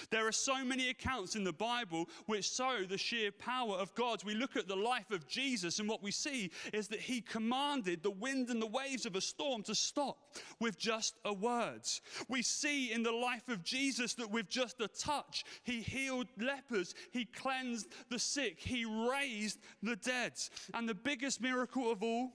There 0.10 0.28
are 0.28 0.32
so 0.32 0.64
many 0.64 0.90
accounts 0.90 1.36
in 1.36 1.44
the 1.44 1.54
Bible 1.54 2.10
which 2.26 2.50
show 2.50 2.84
the 2.88 2.98
sheer 2.98 3.32
power 3.32 3.76
of 3.76 3.94
God. 3.96 4.24
We 4.24 4.36
look 4.36 4.56
at 4.56 4.68
the 4.68 4.76
life 4.76 5.12
of 5.12 5.28
Jesus, 5.28 5.80
and 5.80 5.90
what 5.90 6.04
we 6.04 6.12
see 6.12 6.52
is 6.74 6.88
that 6.90 7.00
he 7.00 7.22
commanded 7.22 8.04
the 8.04 8.12
wind 8.12 8.50
and 8.50 8.62
the 8.62 8.68
waves 8.68 9.06
of 9.06 9.16
a 9.16 9.22
storm 9.22 9.64
to 9.64 9.76
stop 9.76 10.18
with 10.60 10.78
just 10.78 11.16
a 11.26 11.34
word. 11.34 11.82
We 12.30 12.42
see 12.42 12.92
in 12.92 13.04
the 13.04 13.12
life 13.12 13.50
of 13.50 13.64
Jesus 13.64 14.14
that 14.16 14.32
with 14.32 14.50
just 14.50 14.82
a 14.82 14.88
touch, 14.88 15.44
he 15.64 15.82
healed 15.82 16.28
lepers, 16.38 16.94
he 17.12 17.26
cleansed 17.26 17.88
the 18.10 18.20
sick, 18.20 18.60
he 18.60 18.86
raised 18.86 19.60
the 19.82 19.96
dead. 19.96 20.34
And 20.74 20.88
the 20.88 20.96
biggest 20.96 21.42
miracle 21.42 21.92
of 21.92 22.04
all, 22.04 22.32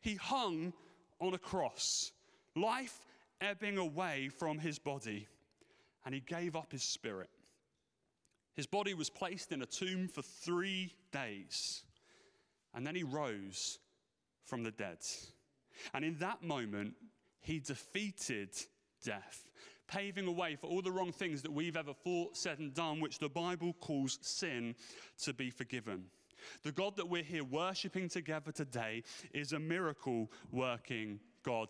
he 0.00 0.16
hung 0.16 0.72
on 1.20 1.34
a 1.34 1.38
cross, 1.38 2.12
life 2.56 3.06
ebbing 3.40 3.78
away 3.78 4.28
from 4.28 4.58
his 4.58 4.78
body 4.78 5.28
and 6.04 6.14
he 6.14 6.20
gave 6.20 6.56
up 6.56 6.72
his 6.72 6.82
spirit. 6.82 7.30
His 8.54 8.66
body 8.66 8.94
was 8.94 9.08
placed 9.08 9.52
in 9.52 9.62
a 9.62 9.66
tomb 9.66 10.08
for 10.08 10.22
three 10.22 10.94
days, 11.10 11.84
and 12.74 12.86
then 12.86 12.94
he 12.94 13.02
rose 13.02 13.78
from 14.44 14.62
the 14.62 14.70
dead. 14.70 14.98
And 15.94 16.04
in 16.04 16.16
that 16.18 16.42
moment, 16.42 16.94
he 17.40 17.60
defeated 17.60 18.50
death, 19.02 19.48
paving 19.88 20.26
a 20.26 20.32
way 20.32 20.54
for 20.54 20.66
all 20.66 20.82
the 20.82 20.92
wrong 20.92 21.12
things 21.12 21.42
that 21.42 21.52
we've 21.52 21.76
ever 21.76 21.94
thought, 21.94 22.36
said, 22.36 22.58
and 22.58 22.74
done, 22.74 23.00
which 23.00 23.18
the 23.18 23.28
Bible 23.28 23.74
calls 23.80 24.18
sin, 24.20 24.74
to 25.22 25.32
be 25.32 25.50
forgiven. 25.50 26.04
The 26.62 26.72
God 26.72 26.96
that 26.96 27.08
we're 27.08 27.22
here 27.22 27.44
worshiping 27.44 28.08
together 28.08 28.52
today 28.52 29.04
is 29.32 29.52
a 29.52 29.58
miracle 29.58 30.30
working 30.50 31.20
God. 31.42 31.68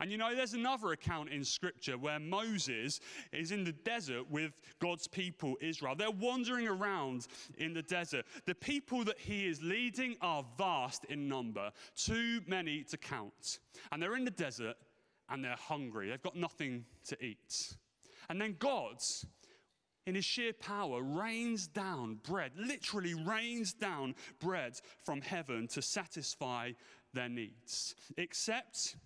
And 0.00 0.10
you 0.10 0.18
know, 0.18 0.34
there's 0.34 0.54
another 0.54 0.92
account 0.92 1.30
in 1.30 1.44
Scripture 1.44 1.98
where 1.98 2.18
Moses 2.18 3.00
is 3.32 3.52
in 3.52 3.64
the 3.64 3.72
desert 3.72 4.30
with 4.30 4.52
God's 4.80 5.06
people, 5.06 5.56
Israel. 5.60 5.94
They're 5.96 6.10
wandering 6.10 6.68
around 6.68 7.26
in 7.58 7.74
the 7.74 7.82
desert. 7.82 8.26
The 8.46 8.54
people 8.54 9.04
that 9.04 9.18
he 9.18 9.46
is 9.46 9.62
leading 9.62 10.16
are 10.20 10.44
vast 10.58 11.04
in 11.06 11.28
number, 11.28 11.70
too 11.96 12.40
many 12.46 12.84
to 12.84 12.96
count. 12.96 13.60
And 13.92 14.02
they're 14.02 14.16
in 14.16 14.24
the 14.24 14.30
desert 14.30 14.76
and 15.28 15.44
they're 15.44 15.56
hungry. 15.56 16.10
They've 16.10 16.22
got 16.22 16.36
nothing 16.36 16.84
to 17.08 17.24
eat. 17.24 17.74
And 18.28 18.40
then 18.40 18.56
God, 18.58 19.02
in 20.06 20.14
his 20.14 20.24
sheer 20.24 20.52
power, 20.52 21.02
rains 21.02 21.66
down 21.66 22.20
bread, 22.22 22.52
literally 22.56 23.14
rains 23.14 23.72
down 23.72 24.14
bread 24.38 24.80
from 25.02 25.20
heaven 25.20 25.66
to 25.68 25.82
satisfy 25.82 26.72
their 27.12 27.28
needs. 27.28 27.94
Except 28.16 28.96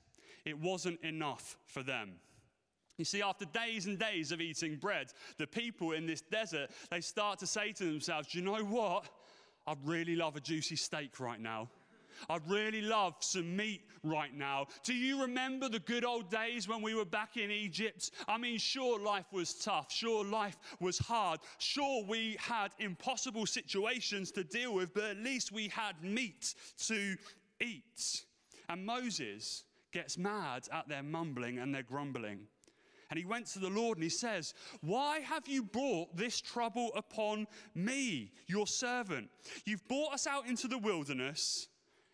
it 0.45 0.59
wasn't 0.59 1.01
enough 1.03 1.57
for 1.67 1.83
them. 1.83 2.13
You 2.97 3.05
see, 3.05 3.23
after 3.23 3.45
days 3.45 3.87
and 3.87 3.99
days 3.99 4.33
of 4.33 4.41
eating 4.41 4.77
bread, 4.77 5.13
the 5.39 5.47
people 5.47 5.93
in 5.93 6.07
this 6.07 6.21
desert, 6.21 6.71
they 6.91 7.01
start 7.01 7.39
to 7.39 7.47
say 7.47 7.73
to 7.73 7.85
themselves, 7.85 8.29
Do 8.29 8.39
you 8.39 8.45
know 8.45 8.65
what? 8.65 9.09
I'd 9.67 9.79
really 9.85 10.17
love 10.17 10.35
a 10.35 10.41
juicy 10.41 10.77
steak 10.77 11.21
right 11.21 11.41
now. 11.41 11.69
I'd 12.29 12.49
really 12.49 12.83
love 12.83 13.15
some 13.21 13.57
meat 13.57 13.83
right 14.03 14.35
now. 14.35 14.67
Do 14.83 14.95
you 14.95 15.23
remember 15.23 15.69
the 15.69 15.79
good 15.79 16.05
old 16.05 16.31
days 16.31 16.69
when 16.69 16.83
we 16.83 16.95
were 16.95 17.05
back 17.05 17.37
in 17.37 17.51
Egypt? 17.51 18.11
I 18.27 18.39
mean, 18.39 18.59
sure, 18.59 18.99
life 18.99 19.27
was 19.33 19.55
tough. 19.55 19.93
Sure, 19.93 20.25
life 20.25 20.57
was 20.81 20.99
hard. 20.99 21.41
Sure, 21.59 22.05
we 22.05 22.37
had 22.41 22.71
impossible 22.79 23.47
situations 23.47 24.31
to 24.33 24.45
deal 24.45 24.75
with, 24.75 24.95
but 24.95 25.05
at 25.05 25.19
least 25.19 25.53
we 25.53 25.69
had 25.69 26.03
meat 26.03 26.55
to 26.87 27.17
eat. 27.61 28.25
And 28.69 28.85
Moses, 28.85 29.65
gets 29.93 30.19
mad 30.19 30.69
at 30.73 30.89
their 30.89 31.03
mumbling 31.03 31.59
and 31.59 31.75
their 31.75 31.83
grumbling. 31.83 32.41
And 33.11 33.19
he 33.19 33.25
went 33.25 33.47
to 33.49 33.59
the 33.59 33.71
Lord 33.71 33.97
and 33.97 34.05
he 34.05 34.11
says, 34.11 34.53
Why 34.83 35.21
have 35.21 35.49
you 35.49 35.63
brought 35.63 36.15
this 36.17 36.41
trouble 36.41 36.91
upon 36.95 37.47
me, 37.75 38.33
your 38.47 38.67
servant? 38.67 39.31
You've 39.65 39.87
brought 39.89 40.13
us 40.13 40.27
out 40.27 40.47
into 40.47 40.69
the 40.69 40.79
wilderness, 40.79 41.69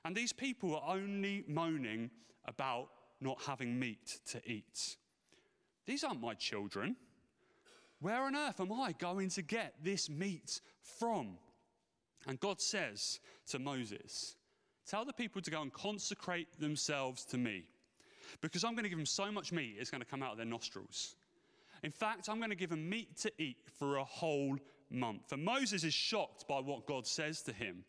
and 0.05 0.15
these 0.15 0.33
people 0.33 0.77
are 0.77 0.97
only 0.97 1.45
moaning 1.49 2.11
about 2.47 2.91
not 3.21 3.43
having 3.43 3.79
meat 3.79 4.21
to 4.27 4.41
eat. 4.49 4.97
These 5.87 6.05
aren't 6.05 6.21
my 6.21 6.35
children. 6.35 6.97
Where 8.01 8.23
on 8.23 8.37
earth 8.37 8.61
am 8.61 8.73
I 8.73 8.93
going 8.93 9.31
to 9.31 9.43
get 9.43 9.75
this 9.83 10.09
meat 10.09 10.61
from? 10.99 11.39
And 12.27 12.39
God 12.39 12.61
says 12.61 13.21
to 13.49 13.59
Moses, 13.59 14.37
Tell 14.87 15.05
the 15.05 15.13
people 15.13 15.41
to 15.43 15.51
go 15.51 15.63
and 15.63 15.73
consecrate 15.73 16.61
themselves 16.61 17.25
to 17.27 17.39
me 17.39 17.65
because 18.41 18.65
I'm 18.65 18.73
going 18.73 18.85
to 18.85 18.89
give 18.89 18.99
them 18.99 19.07
so 19.07 19.31
much 19.31 19.53
meat, 19.53 19.77
it's 19.79 19.91
going 19.91 20.01
to 20.01 20.07
come 20.07 20.23
out 20.23 20.33
of 20.33 20.37
their 20.37 20.47
nostrils. 20.47 21.17
In 21.83 21.91
fact, 21.91 22.29
I'm 22.29 22.39
going 22.39 22.51
to 22.51 22.57
give 22.57 22.71
them 22.71 22.89
meat 22.89 23.17
to 23.19 23.33
eat 23.39 23.59
for 23.79 23.97
a 23.97 24.05
whole 24.05 24.57
month. 24.91 25.33
And 25.33 25.45
Moses 25.45 25.85
is 25.85 25.95
shocked 25.95 26.47
by 26.49 26.61
what 26.61 26.87
God 26.87 27.07
says 27.07 27.43
to 27.43 27.53
him. 27.53 27.85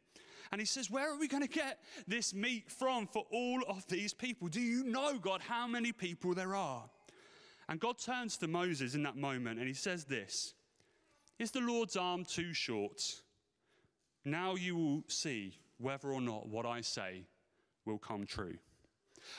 And 0.51 0.61
he 0.61 0.65
says, 0.65 0.91
Where 0.91 1.11
are 1.11 1.17
we 1.17 1.27
going 1.27 1.43
to 1.43 1.49
get 1.49 1.79
this 2.07 2.33
meat 2.33 2.69
from 2.69 3.07
for 3.07 3.23
all 3.31 3.63
of 3.67 3.87
these 3.87 4.13
people? 4.13 4.47
Do 4.47 4.61
you 4.61 4.83
know, 4.83 5.17
God, 5.17 5.41
how 5.41 5.67
many 5.67 5.91
people 5.91 6.33
there 6.33 6.55
are? 6.55 6.89
And 7.67 7.79
God 7.79 7.97
turns 7.97 8.37
to 8.37 8.47
Moses 8.47 8.93
in 8.93 9.03
that 9.03 9.15
moment 9.15 9.59
and 9.59 9.67
he 9.67 9.73
says 9.73 10.05
this 10.05 10.53
Is 11.39 11.51
the 11.51 11.61
Lord's 11.61 11.95
arm 11.95 12.25
too 12.25 12.53
short? 12.53 13.01
Now 14.23 14.55
you 14.55 14.75
will 14.75 15.03
see 15.07 15.57
whether 15.79 16.11
or 16.11 16.21
not 16.21 16.47
what 16.47 16.65
I 16.65 16.81
say 16.81 17.25
will 17.85 17.97
come 17.97 18.25
true. 18.25 18.57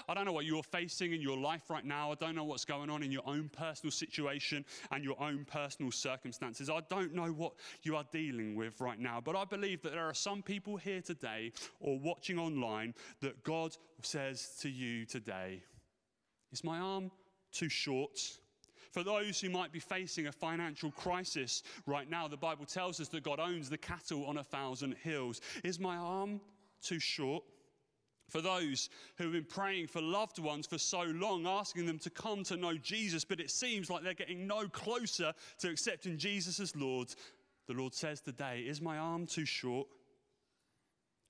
I 0.09 0.15
don't 0.15 0.25
know 0.25 0.33
what 0.33 0.45
you're 0.45 0.63
facing 0.63 1.13
in 1.13 1.21
your 1.21 1.37
life 1.37 1.71
right 1.71 1.85
now. 1.85 2.11
I 2.11 2.15
don't 2.15 2.35
know 2.35 2.45
what's 2.45 2.65
going 2.65 2.91
on 2.91 3.03
in 3.03 3.13
your 3.13 3.23
own 3.27 3.49
personal 3.49 3.91
situation 3.91 4.65
and 4.91 5.05
your 5.05 5.21
own 5.23 5.45
personal 5.45 5.91
circumstances. 5.91 6.69
I 6.71 6.81
don't 6.89 7.15
know 7.15 7.29
what 7.29 7.53
you 7.83 7.97
are 7.97 8.05
dealing 8.11 8.57
with 8.57 8.81
right 8.81 8.99
now. 8.99 9.21
But 9.21 9.37
I 9.37 9.45
believe 9.45 9.83
that 9.83 9.93
there 9.93 10.05
are 10.05 10.15
some 10.15 10.43
people 10.43 10.77
here 10.77 11.01
today 11.01 11.53
or 11.81 11.99
watching 11.99 12.39
online 12.39 12.95
that 13.21 13.43
God 13.43 13.77
says 14.03 14.57
to 14.61 14.69
you 14.69 15.05
today 15.05 15.63
Is 16.53 16.65
my 16.65 16.79
arm 16.79 17.11
too 17.53 17.69
short? 17.69 18.19
For 18.97 19.05
those 19.05 19.39
who 19.39 19.51
might 19.51 19.73
be 19.73 19.79
facing 19.79 20.27
a 20.27 20.33
financial 20.33 20.91
crisis 20.91 21.63
right 21.85 22.09
now, 22.09 22.29
the 22.29 22.37
Bible 22.39 22.65
tells 22.65 22.99
us 22.99 23.09
that 23.09 23.25
God 23.25 23.39
owns 23.39 23.69
the 23.69 23.77
cattle 23.77 24.25
on 24.25 24.39
a 24.39 24.43
thousand 24.43 24.97
hills. 25.03 25.43
Is 25.63 25.79
my 25.79 25.97
arm 25.97 26.41
too 26.81 26.99
short? 26.99 27.45
For 28.31 28.41
those 28.41 28.89
who 29.19 29.25
have 29.25 29.35
been 29.35 29.45
praying 29.45 29.89
for 29.89 30.01
loved 30.01 30.39
ones 30.39 30.67
for 30.67 30.79
so 30.79 31.03
long, 31.03 31.47
asking 31.47 31.85
them 31.85 31.99
to 31.99 32.09
come 32.09 32.43
to 32.45 32.57
know 32.57 32.79
Jesus, 32.79 33.23
but 33.23 33.39
it 33.39 33.51
seems 33.51 33.91
like 33.91 34.03
they're 34.03 34.15
getting 34.15 34.47
no 34.47 34.67
closer 34.67 35.35
to 35.59 35.69
accepting 35.69 36.17
Jesus 36.17 36.59
as 36.59 36.75
Lord, 36.75 37.09
the 37.67 37.75
Lord 37.75 37.93
says 37.93 38.23
today, 38.23 38.61
Is 38.61 38.81
my 38.81 38.97
arm 38.97 39.27
too 39.27 39.45
short? 39.45 39.89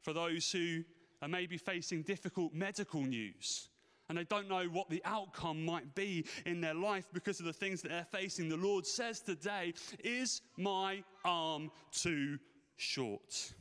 For 0.02 0.12
those 0.12 0.52
who 0.52 0.85
are 1.20 1.26
maybe 1.26 1.58
facing 1.58 2.02
difficult 2.02 2.54
medical 2.54 3.02
news, 3.02 3.70
and 4.08 4.18
they 4.18 4.25
don't 4.25 4.48
know 4.48 4.64
what 4.64 4.88
the 4.88 5.02
outcome 5.04 5.64
might 5.64 5.94
be 5.94 6.25
in 6.44 6.60
their 6.60 6.75
life 6.75 7.06
because 7.12 7.40
of 7.40 7.46
the 7.46 7.52
things 7.52 7.82
that 7.82 7.88
they're 7.88 8.06
facing. 8.20 8.48
The 8.48 8.56
Lord 8.56 8.86
says 8.86 9.20
today, 9.20 9.75
Is 10.02 10.42
my 10.56 11.02
arm 11.25 11.70
too 11.92 12.38
short? 12.76 13.52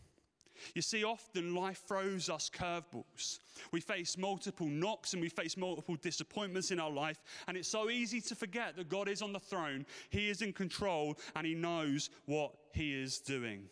You 0.73 0.81
see, 0.81 1.03
often 1.03 1.53
life 1.53 1.83
throws 1.87 2.29
us 2.29 2.49
curveballs. 2.49 3.39
We 3.71 3.81
face 3.81 4.17
multiple 4.17 4.67
knocks 4.67 5.13
and 5.13 5.21
we 5.21 5.29
face 5.29 5.57
multiple 5.57 5.95
disappointments 5.95 6.71
in 6.71 6.79
our 6.79 6.89
life, 6.89 7.21
and 7.47 7.57
it's 7.57 7.67
so 7.67 7.89
easy 7.89 8.21
to 8.21 8.35
forget 8.35 8.75
that 8.75 8.89
God 8.89 9.09
is 9.09 9.21
on 9.21 9.33
the 9.33 9.39
throne, 9.39 9.85
He 10.09 10.29
is 10.29 10.41
in 10.41 10.53
control, 10.53 11.17
and 11.35 11.45
He 11.45 11.55
knows 11.55 12.09
what 12.25 12.53
He 12.73 12.93
is 12.93 13.19
doing. 13.19 13.63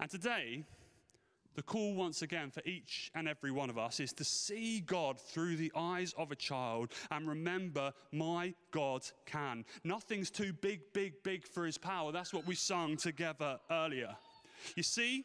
And 0.00 0.10
today, 0.10 0.64
The 1.54 1.62
call, 1.62 1.94
once 1.94 2.22
again, 2.22 2.50
for 2.50 2.62
each 2.64 3.10
and 3.14 3.28
every 3.28 3.50
one 3.50 3.70
of 3.70 3.78
us 3.78 4.00
is 4.00 4.12
to 4.14 4.24
see 4.24 4.80
God 4.80 5.20
through 5.20 5.56
the 5.56 5.72
eyes 5.76 6.12
of 6.18 6.32
a 6.32 6.36
child 6.36 6.92
and 7.10 7.28
remember, 7.28 7.92
my 8.12 8.54
God 8.72 9.02
can. 9.26 9.64
Nothing's 9.84 10.30
too 10.30 10.52
big, 10.52 10.80
big, 10.92 11.22
big 11.22 11.46
for 11.46 11.64
his 11.64 11.78
power. 11.78 12.10
That's 12.10 12.32
what 12.32 12.46
we 12.46 12.54
sung 12.54 12.96
together 12.96 13.58
earlier. 13.70 14.16
You 14.76 14.82
see, 14.82 15.24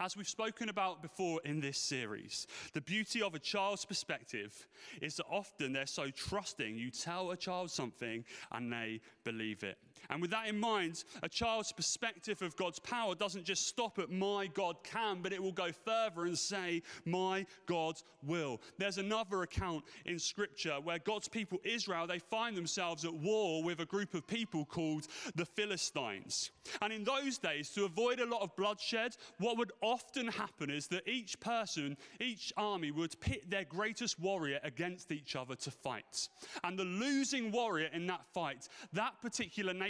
as 0.00 0.16
we've 0.16 0.28
spoken 0.28 0.68
about 0.68 1.02
before 1.02 1.40
in 1.44 1.60
this 1.60 1.78
series, 1.78 2.46
the 2.72 2.80
beauty 2.80 3.20
of 3.20 3.34
a 3.34 3.38
child's 3.40 3.84
perspective 3.84 4.68
is 5.02 5.16
that 5.16 5.26
often 5.28 5.72
they're 5.72 5.86
so 5.86 6.10
trusting. 6.10 6.78
You 6.78 6.90
tell 6.90 7.32
a 7.32 7.36
child 7.36 7.70
something 7.72 8.24
and 8.52 8.72
they 8.72 9.00
believe 9.24 9.64
it. 9.64 9.78
And 10.10 10.20
with 10.20 10.30
that 10.30 10.48
in 10.48 10.58
mind, 10.58 11.04
a 11.22 11.28
child's 11.28 11.72
perspective 11.72 12.42
of 12.42 12.56
God's 12.56 12.78
power 12.78 13.14
doesn't 13.14 13.44
just 13.44 13.66
stop 13.66 13.98
at 13.98 14.10
my 14.10 14.46
God 14.46 14.76
can, 14.84 15.22
but 15.22 15.32
it 15.32 15.42
will 15.42 15.52
go 15.52 15.70
further 15.84 16.24
and 16.24 16.38
say, 16.38 16.82
my 17.04 17.46
God 17.66 17.96
will. 18.26 18.60
There's 18.78 18.98
another 18.98 19.42
account 19.42 19.84
in 20.06 20.18
Scripture 20.18 20.76
where 20.82 20.98
God's 20.98 21.28
people, 21.28 21.58
Israel, 21.64 22.06
they 22.06 22.18
find 22.18 22.56
themselves 22.56 23.04
at 23.04 23.14
war 23.14 23.62
with 23.62 23.80
a 23.80 23.86
group 23.86 24.14
of 24.14 24.26
people 24.26 24.64
called 24.64 25.06
the 25.34 25.44
Philistines. 25.44 26.50
And 26.82 26.92
in 26.92 27.04
those 27.04 27.38
days, 27.38 27.70
to 27.70 27.84
avoid 27.84 28.20
a 28.20 28.26
lot 28.26 28.42
of 28.42 28.54
bloodshed, 28.56 29.16
what 29.38 29.56
would 29.58 29.72
often 29.80 30.28
happen 30.28 30.70
is 30.70 30.86
that 30.88 31.08
each 31.08 31.40
person, 31.40 31.96
each 32.20 32.52
army 32.56 32.90
would 32.90 33.18
pit 33.20 33.50
their 33.50 33.64
greatest 33.64 34.18
warrior 34.20 34.60
against 34.62 35.12
each 35.12 35.36
other 35.36 35.54
to 35.56 35.70
fight. 35.70 36.28
And 36.64 36.78
the 36.78 36.84
losing 36.84 37.50
warrior 37.50 37.88
in 37.92 38.06
that 38.06 38.26
fight, 38.32 38.68
that 38.92 39.20
particular 39.20 39.72
nation, 39.72 39.87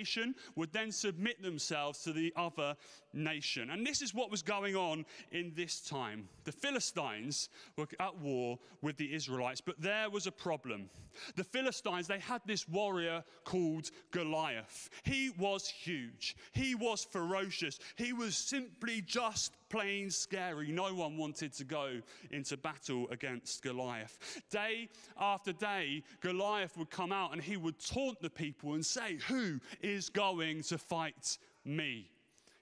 would 0.57 0.73
then 0.73 0.93
submit 0.93 1.43
themselves 1.43 2.03
to 2.03 2.13
the 2.13 2.33
other 2.37 2.77
nation. 3.13 3.71
And 3.71 3.87
this 3.87 4.03
is 4.03 4.15
what 4.15 4.31
was 4.31 4.43
going 4.43 4.77
on 4.77 5.05
in 5.33 5.53
this 5.55 5.81
time. 5.81 6.29
The 6.45 6.53
Philistines 6.53 7.49
were 7.77 7.87
at 8.01 8.17
war 8.19 8.59
with 8.83 8.97
the 8.97 9.15
Israelites, 9.15 9.61
but 9.61 9.81
there 9.81 10.11
was 10.11 10.27
a 10.27 10.33
problem. 10.33 10.89
The 11.37 11.45
Philistines, 11.45 12.07
they 12.07 12.19
had 12.19 12.43
this 12.47 12.69
warrior 12.69 13.25
called 13.45 13.91
Goliath. 14.11 14.91
He 15.05 15.31
was 15.39 15.69
huge, 15.69 16.37
he 16.53 16.75
was 16.75 17.05
ferocious, 17.05 17.79
he 17.97 18.13
was 18.13 18.37
simply 18.37 19.01
just 19.01 19.53
plain 19.69 20.11
scary. 20.11 20.71
No 20.71 20.95
one 20.95 21.17
wanted 21.17 21.53
to 21.55 21.65
go 21.65 22.01
into 22.31 22.57
battle 22.57 23.07
against 23.11 23.63
Goliath. 23.63 24.43
Day 24.51 24.89
after 25.19 25.53
day, 25.53 26.03
Goliath 26.21 26.77
would 26.77 26.91
come 26.91 27.13
out 27.13 27.33
and 27.33 27.43
he 27.43 27.57
would 27.57 27.79
taunt 27.79 28.21
the 28.21 28.31
people 28.31 28.75
and 28.75 28.85
say, 28.85 29.19
Who 29.29 29.61
is 29.81 30.09
going 30.09 30.63
to 30.65 30.79
fight 30.79 31.39
me? 31.65 32.11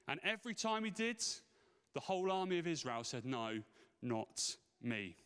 And 0.09 0.21
every 0.25 0.55
time 0.55 0.85
he 0.85 0.91
did, 0.91 1.23
the 1.95 2.01
whole 2.01 2.31
army 2.31 2.59
of 2.59 2.67
Israel 2.67 3.05
said, 3.05 3.25
No, 3.25 3.63
not 4.03 4.57
me. 4.83 5.17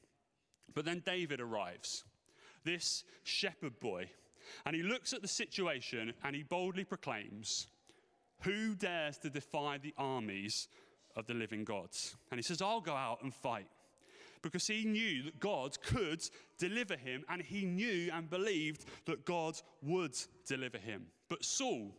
But 0.75 0.85
then 0.85 1.03
David 1.05 1.41
arrives, 1.41 2.05
this 2.65 3.05
shepherd 3.25 3.79
boy, 3.81 4.09
and 4.65 4.75
he 4.75 4.83
looks 4.83 5.13
at 5.13 5.23
the 5.23 5.29
situation 5.29 6.13
and 6.25 6.35
he 6.35 6.43
boldly 6.43 6.85
proclaims, 6.85 7.67
Who 8.43 8.75
dares 8.75 9.19
to 9.19 9.31
defy 9.31 9.79
the 9.79 9.95
armies 9.99 10.69
of 11.17 11.27
the 11.27 11.35
living 11.35 11.65
God? 11.65 11.89
And 12.31 12.39
he 12.39 12.43
says, 12.43 12.63
I'll 12.63 12.81
go 12.81 12.95
out 12.95 13.23
and 13.23 13.35
fight. 13.35 13.67
Because 14.43 14.67
he 14.67 14.85
knew 14.85 15.25
that 15.25 15.39
God 15.39 15.81
could 15.83 16.23
deliver 16.59 16.97
him, 16.97 17.25
and 17.29 17.43
he 17.43 17.67
knew 17.67 18.11
and 18.13 18.31
believed 18.31 18.87
that 19.05 19.27
God 19.27 19.61
would 19.83 20.17
deliver 20.47 20.79
him. 20.79 21.07
But 21.29 21.45
Saul, 21.45 21.93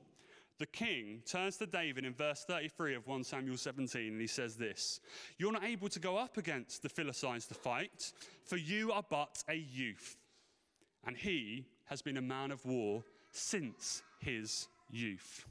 the 0.61 0.65
king 0.65 1.21
turns 1.25 1.57
to 1.57 1.65
David 1.65 2.05
in 2.05 2.13
verse 2.13 2.43
33 2.45 2.93
of 2.95 3.07
1 3.07 3.23
Samuel 3.23 3.57
17 3.57 4.11
and 4.11 4.21
he 4.21 4.27
says 4.27 4.55
this 4.55 5.01
You're 5.39 5.51
not 5.51 5.63
able 5.63 5.89
to 5.89 5.99
go 5.99 6.17
up 6.17 6.37
against 6.37 6.83
the 6.83 6.89
Philistines 6.89 7.47
to 7.47 7.55
fight, 7.55 8.11
for 8.45 8.57
you 8.57 8.91
are 8.91 9.03
but 9.09 9.43
a 9.49 9.55
youth. 9.55 10.17
And 11.05 11.17
he 11.17 11.65
has 11.85 12.03
been 12.03 12.17
a 12.17 12.21
man 12.21 12.51
of 12.51 12.63
war 12.63 13.03
since 13.31 14.03
his 14.19 14.67
youth. 14.91 15.45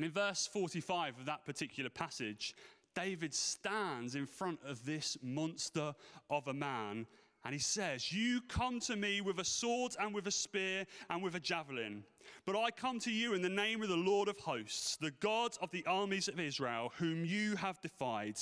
And 0.00 0.06
in 0.06 0.12
verse 0.12 0.48
45 0.50 1.18
of 1.18 1.26
that 1.26 1.44
particular 1.44 1.90
passage, 1.90 2.54
David 2.94 3.34
stands 3.34 4.14
in 4.14 4.24
front 4.24 4.58
of 4.66 4.86
this 4.86 5.18
monster 5.22 5.94
of 6.30 6.48
a 6.48 6.54
man 6.54 7.06
and 7.44 7.52
he 7.52 7.58
says, 7.60 8.10
You 8.10 8.40
come 8.48 8.80
to 8.80 8.96
me 8.96 9.20
with 9.20 9.40
a 9.40 9.44
sword 9.44 9.96
and 10.00 10.14
with 10.14 10.26
a 10.26 10.30
spear 10.30 10.86
and 11.10 11.22
with 11.22 11.34
a 11.34 11.38
javelin. 11.40 12.02
But 12.46 12.56
I 12.56 12.70
come 12.70 12.98
to 13.00 13.10
you 13.10 13.34
in 13.34 13.42
the 13.42 13.50
name 13.50 13.82
of 13.82 13.90
the 13.90 13.94
Lord 13.94 14.28
of 14.28 14.38
hosts, 14.38 14.96
the 14.96 15.10
God 15.20 15.58
of 15.60 15.70
the 15.70 15.84
armies 15.84 16.28
of 16.28 16.40
Israel, 16.40 16.94
whom 16.96 17.26
you 17.26 17.56
have 17.56 17.78
defied. 17.82 18.38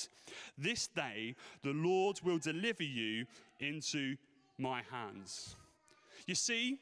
This 0.56 0.86
day 0.86 1.34
the 1.64 1.72
Lord 1.72 2.20
will 2.22 2.38
deliver 2.38 2.84
you 2.84 3.26
into 3.58 4.14
my 4.58 4.82
hands. 4.92 5.56
You 6.28 6.36
see, 6.36 6.78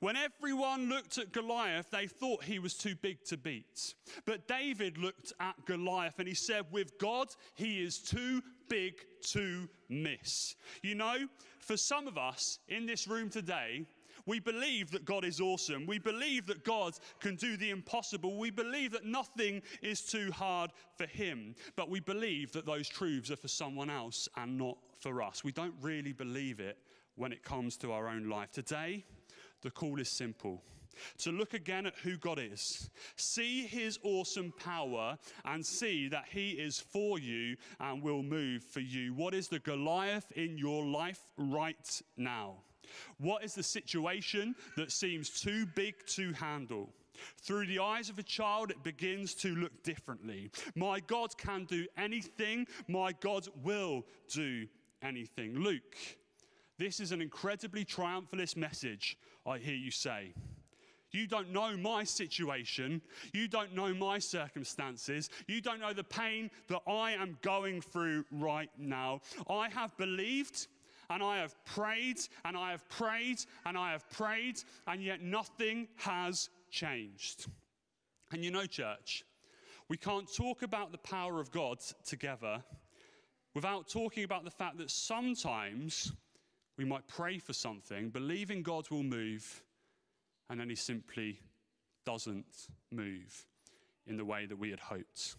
when 0.00 0.16
everyone 0.16 0.88
looked 0.88 1.18
at 1.18 1.32
Goliath, 1.32 1.90
they 1.90 2.06
thought 2.06 2.44
he 2.44 2.58
was 2.58 2.74
too 2.74 2.94
big 2.96 3.24
to 3.24 3.36
beat. 3.36 3.94
But 4.24 4.48
David 4.48 4.98
looked 4.98 5.32
at 5.40 5.54
Goliath 5.66 6.18
and 6.18 6.28
he 6.28 6.34
said, 6.34 6.64
With 6.70 6.98
God, 6.98 7.28
he 7.54 7.82
is 7.82 7.98
too 7.98 8.42
big 8.68 8.94
to 9.28 9.68
miss. 9.88 10.56
You 10.82 10.94
know, 10.94 11.16
for 11.60 11.76
some 11.76 12.06
of 12.06 12.18
us 12.18 12.58
in 12.68 12.86
this 12.86 13.06
room 13.06 13.30
today, 13.30 13.86
we 14.26 14.40
believe 14.40 14.90
that 14.90 15.04
God 15.04 15.24
is 15.24 15.40
awesome. 15.40 15.86
We 15.86 15.98
believe 15.98 16.46
that 16.46 16.64
God 16.64 16.94
can 17.20 17.36
do 17.36 17.56
the 17.56 17.70
impossible. 17.70 18.36
We 18.36 18.50
believe 18.50 18.90
that 18.92 19.04
nothing 19.04 19.62
is 19.82 20.00
too 20.00 20.32
hard 20.32 20.72
for 20.96 21.06
Him. 21.06 21.54
But 21.76 21.90
we 21.90 22.00
believe 22.00 22.52
that 22.52 22.66
those 22.66 22.88
truths 22.88 23.30
are 23.30 23.36
for 23.36 23.48
someone 23.48 23.88
else 23.88 24.28
and 24.36 24.58
not 24.58 24.78
for 25.00 25.22
us. 25.22 25.44
We 25.44 25.52
don't 25.52 25.74
really 25.80 26.12
believe 26.12 26.58
it 26.58 26.78
when 27.14 27.32
it 27.32 27.44
comes 27.44 27.76
to 27.78 27.92
our 27.92 28.08
own 28.08 28.28
life. 28.28 28.50
Today, 28.50 29.04
the 29.66 29.70
call 29.72 30.00
is 30.00 30.08
simple 30.08 30.62
to 31.18 31.32
look 31.32 31.54
again 31.54 31.86
at 31.86 31.96
who 31.96 32.16
God 32.16 32.38
is, 32.38 32.88
see 33.16 33.66
his 33.66 33.98
awesome 34.04 34.52
power, 34.52 35.18
and 35.44 35.66
see 35.66 36.08
that 36.08 36.24
he 36.30 36.52
is 36.52 36.78
for 36.78 37.18
you 37.18 37.56
and 37.80 38.00
will 38.00 38.22
move 38.22 38.62
for 38.62 38.80
you. 38.80 39.12
What 39.12 39.34
is 39.34 39.48
the 39.48 39.58
Goliath 39.58 40.30
in 40.36 40.56
your 40.56 40.86
life 40.86 41.20
right 41.36 42.02
now? 42.16 42.54
What 43.18 43.44
is 43.44 43.54
the 43.54 43.62
situation 43.62 44.54
that 44.76 44.92
seems 44.92 45.28
too 45.40 45.66
big 45.74 45.94
to 46.10 46.32
handle? 46.32 46.88
Through 47.42 47.66
the 47.66 47.80
eyes 47.80 48.08
of 48.08 48.20
a 48.20 48.22
child, 48.22 48.70
it 48.70 48.84
begins 48.84 49.34
to 49.34 49.54
look 49.56 49.82
differently. 49.82 50.50
My 50.76 51.00
God 51.00 51.36
can 51.36 51.64
do 51.64 51.86
anything, 51.98 52.66
my 52.88 53.12
God 53.20 53.48
will 53.64 54.04
do 54.32 54.66
anything. 55.02 55.58
Luke, 55.58 55.96
this 56.78 57.00
is 57.00 57.10
an 57.10 57.22
incredibly 57.22 57.86
triumphalist 57.86 58.56
message, 58.56 59.16
I 59.46 59.58
hear 59.58 59.74
you 59.74 59.90
say. 59.90 60.32
You 61.12 61.26
don't 61.26 61.50
know 61.50 61.76
my 61.76 62.04
situation. 62.04 63.00
You 63.32 63.48
don't 63.48 63.74
know 63.74 63.94
my 63.94 64.18
circumstances. 64.18 65.30
You 65.46 65.60
don't 65.60 65.80
know 65.80 65.92
the 65.92 66.04
pain 66.04 66.50
that 66.68 66.82
I 66.86 67.12
am 67.12 67.38
going 67.42 67.80
through 67.80 68.24
right 68.30 68.70
now. 68.76 69.20
I 69.48 69.68
have 69.70 69.96
believed 69.96 70.66
and 71.08 71.22
I 71.22 71.38
have 71.38 71.54
prayed 71.64 72.18
and 72.44 72.56
I 72.56 72.72
have 72.72 72.88
prayed 72.88 73.38
and 73.64 73.78
I 73.78 73.92
have 73.92 74.08
prayed, 74.10 74.60
and 74.86 75.02
yet 75.02 75.22
nothing 75.22 75.88
has 75.96 76.50
changed. 76.70 77.46
And 78.32 78.44
you 78.44 78.50
know, 78.50 78.66
church, 78.66 79.24
we 79.88 79.96
can't 79.96 80.30
talk 80.32 80.62
about 80.62 80.90
the 80.90 80.98
power 80.98 81.40
of 81.40 81.50
God 81.52 81.78
together 82.04 82.62
without 83.54 83.88
talking 83.88 84.24
about 84.24 84.44
the 84.44 84.50
fact 84.50 84.78
that 84.78 84.90
sometimes 84.90 86.12
we 86.76 86.84
might 86.84 87.06
pray 87.08 87.38
for 87.38 87.52
something, 87.52 88.10
believing 88.10 88.62
God 88.62 88.88
will 88.90 89.02
move, 89.02 89.62
and 90.50 90.60
then 90.60 90.68
He 90.68 90.76
simply 90.76 91.40
doesn't 92.04 92.68
move 92.90 93.46
in 94.06 94.16
the 94.16 94.24
way 94.24 94.46
that 94.46 94.58
we 94.58 94.70
had 94.70 94.80
hoped. 94.80 95.36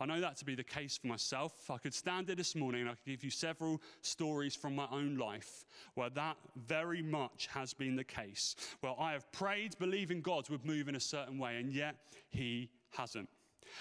I 0.00 0.06
know 0.06 0.20
that 0.20 0.36
to 0.38 0.44
be 0.44 0.54
the 0.54 0.64
case 0.64 0.98
for 0.98 1.06
myself. 1.06 1.70
I 1.70 1.78
could 1.78 1.94
stand 1.94 2.26
here 2.26 2.36
this 2.36 2.54
morning 2.54 2.82
and 2.82 2.90
I 2.90 2.94
could 2.94 3.06
give 3.06 3.24
you 3.24 3.30
several 3.30 3.80
stories 4.02 4.54
from 4.54 4.74
my 4.74 4.86
own 4.90 5.16
life 5.16 5.64
where 5.94 6.10
that 6.10 6.36
very 6.56 7.02
much 7.02 7.48
has 7.52 7.74
been 7.74 7.96
the 7.96 8.04
case. 8.04 8.56
Well, 8.82 8.96
I 8.98 9.12
have 9.12 9.30
prayed 9.32 9.78
believing 9.78 10.20
God 10.20 10.48
would 10.50 10.64
move 10.64 10.88
in 10.88 10.96
a 10.96 11.00
certain 11.00 11.38
way, 11.38 11.56
and 11.56 11.72
yet 11.72 11.96
He 12.30 12.70
hasn't. 12.90 13.28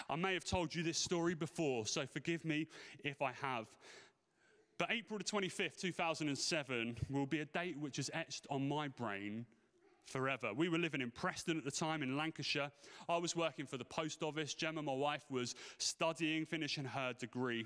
I 0.09 0.15
may 0.15 0.33
have 0.33 0.43
told 0.43 0.75
you 0.75 0.83
this 0.83 0.97
story 0.97 1.33
before, 1.33 1.85
so 1.85 2.05
forgive 2.05 2.43
me 2.45 2.67
if 3.03 3.21
I 3.21 3.31
have. 3.33 3.67
But 4.77 4.91
April 4.91 5.17
the 5.17 5.23
25th, 5.23 5.77
2007, 5.77 6.97
will 7.09 7.25
be 7.25 7.39
a 7.39 7.45
date 7.45 7.77
which 7.79 7.97
is 7.97 8.11
etched 8.13 8.45
on 8.49 8.67
my 8.67 8.87
brain 8.87 9.45
forever. 10.05 10.51
We 10.55 10.69
were 10.69 10.77
living 10.77 11.01
in 11.01 11.09
Preston 11.09 11.57
at 11.57 11.65
the 11.65 11.71
time 11.71 12.03
in 12.03 12.15
Lancashire. 12.15 12.71
I 13.09 13.17
was 13.17 13.35
working 13.35 13.65
for 13.65 13.77
the 13.77 13.85
post 13.85 14.21
office. 14.21 14.53
Gemma, 14.53 14.83
my 14.83 14.93
wife, 14.93 15.25
was 15.31 15.55
studying, 15.79 16.45
finishing 16.45 16.85
her 16.85 17.13
degree. 17.13 17.65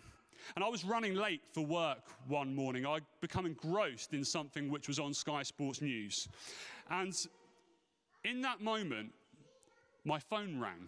And 0.56 0.63
I 0.63 0.69
was 0.69 0.86
running 0.86 1.13
late 1.13 1.41
for 1.52 1.65
work 1.65 2.04
one 2.28 2.56
morning. 2.56 2.86
I'd 2.86 3.04
become 3.19 3.45
engrossed 3.45 4.13
in 4.13 4.24
something 4.24 4.71
which 4.71 4.88
was 4.88 4.97
on 4.97 5.13
Sky 5.13 5.43
Sports 5.43 5.82
News. 5.82 6.30
And 6.89 7.13
in 8.24 8.41
that 8.41 8.62
moment, 8.62 9.12
my 10.06 10.17
phone 10.17 10.60
rang. 10.60 10.88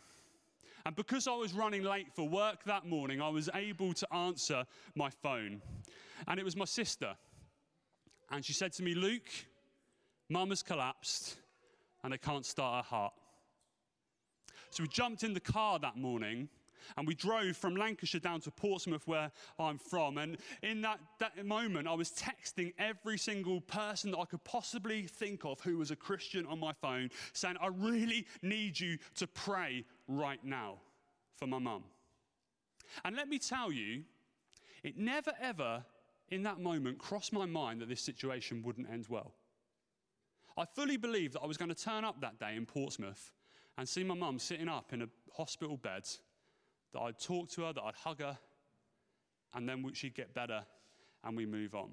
And 0.86 0.96
because 0.96 1.28
I 1.28 1.36
was 1.36 1.54
running 1.54 1.84
late 1.84 2.08
for 2.14 2.28
work 2.28 2.64
that 2.66 2.86
morning, 2.86 3.22
I 3.22 3.30
was 3.30 3.50
able 3.54 3.94
to 3.94 4.14
answer 4.14 4.66
my 4.96 5.10
phone. 5.10 5.62
And 6.28 6.40
it 6.40 6.44
was 6.44 6.56
my 6.56 6.66
sister. 6.66 7.16
And 8.32 8.44
she 8.44 8.54
said 8.54 8.74
to 8.74 8.84
me, 8.84 8.94
Luke, 8.94 9.30
mum 10.30 10.50
has 10.50 10.64
collapsed 10.64 11.36
and 12.04 12.14
I 12.14 12.18
can't 12.18 12.46
start 12.46 12.86
her 12.86 12.90
heart. 12.90 13.14
So 14.72 14.84
we 14.84 14.90
jumped 14.90 15.24
in 15.24 15.34
the 15.34 15.40
car 15.40 15.80
that 15.80 15.98
morning 15.98 16.50
and 16.98 17.08
we 17.08 17.16
drove 17.16 17.56
from 17.56 17.76
Lancashire 17.76 18.20
down 18.20 18.42
to 18.42 18.52
Portsmouth, 18.52 19.08
where 19.08 19.32
I'm 19.60 19.78
from. 19.78 20.18
And 20.18 20.38
in 20.62 20.82
that, 20.82 21.00
that 21.20 21.46
moment, 21.46 21.88
I 21.88 21.94
was 21.94 22.12
texting 22.12 22.74
every 22.78 23.18
single 23.18 23.62
person 23.62 24.12
that 24.12 24.18
I 24.18 24.26
could 24.26 24.44
possibly 24.44 25.04
think 25.04 25.46
of 25.46 25.62
who 25.62 25.78
was 25.78 25.92
a 25.92 25.96
Christian 25.96 26.46
on 26.46 26.60
my 26.60 26.74
phone, 26.74 27.10
saying, 27.34 27.56
I 27.62 27.68
really 27.68 28.26
need 28.42 28.80
you 28.80 28.98
to 29.16 29.28
pray 29.28 29.86
right 30.08 30.44
now 30.44 30.80
for 31.38 31.48
my 31.48 31.60
mum. 31.60 31.84
And 33.06 33.16
let 33.16 33.30
me 33.30 33.40
tell 33.40 33.72
you, 33.72 34.04
it 34.84 34.98
never 34.98 35.32
ever 35.42 35.84
in 36.34 36.44
that 36.44 36.60
moment 36.60 36.98
crossed 36.98 37.32
my 37.32 37.46
mind 37.46 37.82
that 37.82 37.90
this 37.90 38.02
situation 38.02 38.64
wouldn't 38.64 38.90
end 38.90 39.06
well. 39.08 39.34
I 40.58 40.66
fully 40.66 40.98
believed 40.98 41.34
that 41.34 41.42
I 41.42 41.46
was 41.46 41.58
going 41.58 41.70
to 41.70 41.76
turn 41.76 42.04
up 42.04 42.22
that 42.22 42.40
day 42.40 42.56
in 42.56 42.66
Portsmouth 42.66 43.32
and 43.78 43.88
see 43.88 44.04
my 44.04 44.16
mum 44.16 44.40
sitting 44.40 44.68
up 44.68 44.94
in 44.94 45.02
a 45.02 45.08
hospital 45.36 45.78
bed, 45.78 46.08
that 46.94 47.00
I'd 47.00 47.20
talk 47.20 47.50
to 47.52 47.64
her, 47.64 47.74
that 47.74 47.82
I'd 47.82 47.96
hug 47.96 48.22
her, 48.22 48.38
and 49.56 49.68
then 49.68 49.84
she'd 49.94 50.16
get 50.16 50.34
better 50.34 50.64
and 51.24 51.36
we 51.36 51.46
move 51.46 51.74
on. 51.74 51.92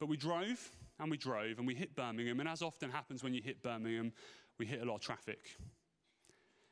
But 0.00 0.08
we 0.08 0.16
drove 0.16 0.70
and 0.98 1.10
we 1.10 1.16
drove 1.16 1.58
and 1.58 1.66
we 1.66 1.74
hit 1.74 1.94
Birmingham, 1.94 2.40
and 2.40 2.48
as 2.48 2.62
often 2.62 2.90
happens 2.90 3.22
when 3.22 3.34
you 3.34 3.42
hit 3.42 3.62
Birmingham, 3.62 4.12
we 4.58 4.66
hit 4.66 4.82
a 4.82 4.84
lot 4.84 4.96
of 4.96 5.00
traffic. 5.00 5.56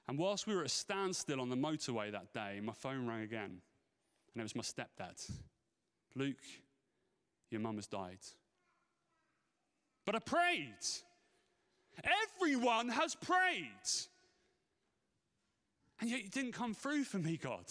And 0.08 0.18
whilst 0.18 0.46
we 0.46 0.54
were 0.54 0.62
at 0.62 0.66
a 0.66 0.70
standstill 0.70 1.40
on 1.40 1.48
the 1.48 1.56
motorway 1.56 2.10
that 2.10 2.32
day, 2.32 2.60
my 2.62 2.72
phone 2.72 3.06
rang 3.06 3.22
again, 3.22 3.60
and 4.34 4.40
it 4.40 4.42
was 4.42 4.56
my 4.56 4.62
stepdad. 4.62 5.30
Luke, 6.14 6.42
your 7.50 7.60
mum 7.60 7.76
has 7.76 7.86
died. 7.86 8.18
But 10.04 10.16
I 10.16 10.18
prayed. 10.18 10.74
Everyone 12.40 12.88
has 12.88 13.14
prayed. 13.14 13.68
And 16.00 16.10
yet 16.10 16.24
you 16.24 16.30
didn't 16.30 16.52
come 16.52 16.74
through 16.74 17.04
for 17.04 17.18
me, 17.18 17.36
God. 17.36 17.66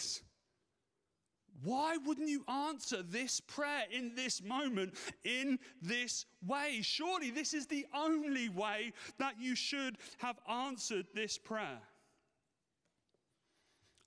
Why 1.64 1.98
wouldn't 1.98 2.30
you 2.30 2.44
answer 2.48 3.04
this 3.04 3.40
prayer 3.40 3.84
in 3.92 4.16
this 4.16 4.42
moment, 4.42 4.96
in 5.24 5.60
this 5.82 6.26
way? 6.46 6.80
Surely 6.82 7.30
this 7.30 7.54
is 7.54 7.68
the 7.68 7.86
only 7.94 8.50
way 8.50 8.94
that 9.20 9.36
you 9.40 9.56
should 9.56 9.98
have 10.20 10.40
answered 10.50 11.06
this 11.14 11.38
prayer. 11.38 11.80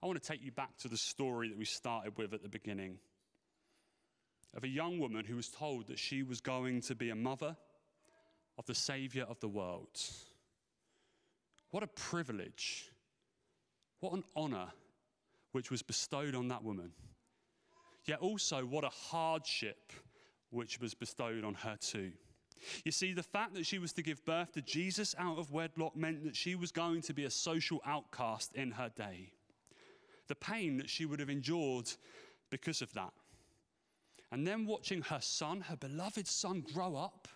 I 0.03 0.07
want 0.07 0.21
to 0.21 0.29
take 0.29 0.43
you 0.43 0.53
back 0.53 0.77
to 0.79 0.89
the 0.89 0.97
story 0.97 1.49
that 1.49 1.57
we 1.57 1.65
started 1.65 2.17
with 2.19 2.35
at 2.35 2.43
the 2.43 2.49
beginning 2.49 2.99
of 4.57 4.65
a 4.65 4.69
young 4.69 4.99
woman 4.99 5.25
who 5.25 5.37
was 5.37 5.49
told 5.49 5.89
that 5.89 5.99
she 5.99 6.23
was 6.23 6.41
going 6.41 6.81
to 6.83 6.95
be 6.95 7.11
a 7.11 7.15
mother 7.15 7.57
of 8.57 8.67
the 8.67 8.75
Savior 8.75 9.25
of 9.29 9.41
the 9.41 9.49
world. 9.49 10.01
What 11.71 11.83
a 11.83 11.89
privilege. 11.89 12.91
What 14.01 14.13
an 14.13 14.25
honor 14.37 14.69
which 15.53 15.71
was 15.71 15.83
bestowed 15.83 16.35
on 16.35 16.49
that 16.49 16.63
woman. 16.63 16.93
Yet 18.07 18.21
also, 18.21 18.65
what 18.65 18.85
a 18.85 18.91
hardship 18.91 19.93
which 20.51 20.81
was 20.81 20.95
bestowed 20.95 21.45
on 21.45 21.55
her 21.55 21.77
too. 21.81 22.13
You 22.85 22.93
see, 22.93 23.13
the 23.13 23.23
fact 23.23 23.55
that 23.55 23.67
she 23.67 23.79
was 23.79 23.93
to 23.95 24.03
give 24.03 24.25
birth 24.25 24.53
to 24.53 24.63
Jesus 24.63 25.15
out 25.19 25.39
of 25.39 25.53
wedlock 25.53 25.97
meant 25.97 26.25
that 26.25 26.37
she 26.37 26.55
was 26.55 26.71
going 26.71 27.03
to 27.03 27.15
be 27.15 27.25
a 27.25 27.31
social 27.31 27.81
outcast 27.85 28.53
in 28.55 28.71
her 28.73 28.91
day. 28.95 29.33
The 30.29 30.35
pain 30.35 30.77
that 30.79 30.89
she 30.89 31.07
would 31.07 31.21
have 31.21 31.31
endured 31.31 31.91
because 32.51 32.83
of 32.83 32.93
that. 32.95 33.13
And 34.35 34.45
then 34.45 34.67
watching 34.67 35.01
her 35.03 35.21
son, 35.21 35.61
her 35.61 35.77
beloved 35.77 36.27
son, 36.27 36.65
grow 36.75 36.97
up 36.97 37.29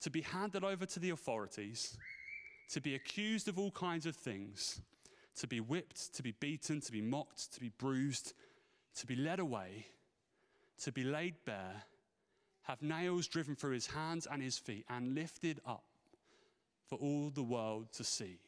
to 0.00 0.10
be 0.10 0.22
handed 0.22 0.64
over 0.64 0.84
to 0.84 0.98
the 0.98 1.10
authorities, 1.10 1.96
to 2.70 2.80
be 2.80 2.96
accused 2.96 3.46
of 3.46 3.60
all 3.60 3.70
kinds 3.70 4.06
of 4.06 4.16
things, 4.16 4.80
to 5.36 5.46
be 5.46 5.60
whipped, 5.60 6.12
to 6.16 6.24
be 6.24 6.32
beaten, 6.32 6.80
to 6.80 6.90
be 6.90 7.00
mocked, 7.00 7.54
to 7.54 7.60
be 7.60 7.68
bruised, 7.78 8.32
to 8.96 9.06
be 9.06 9.14
led 9.14 9.38
away, 9.38 9.86
to 10.82 10.90
be 10.90 11.04
laid 11.04 11.36
bare, 11.44 11.84
have 12.62 12.82
nails 12.82 13.28
driven 13.28 13.54
through 13.54 13.74
his 13.74 13.86
hands 13.86 14.26
and 14.28 14.42
his 14.42 14.58
feet, 14.58 14.84
and 14.88 15.14
lifted 15.14 15.60
up 15.64 15.84
for 16.88 16.98
all 16.98 17.30
the 17.30 17.44
world 17.44 17.86
to 17.92 18.02
see. 18.02 18.40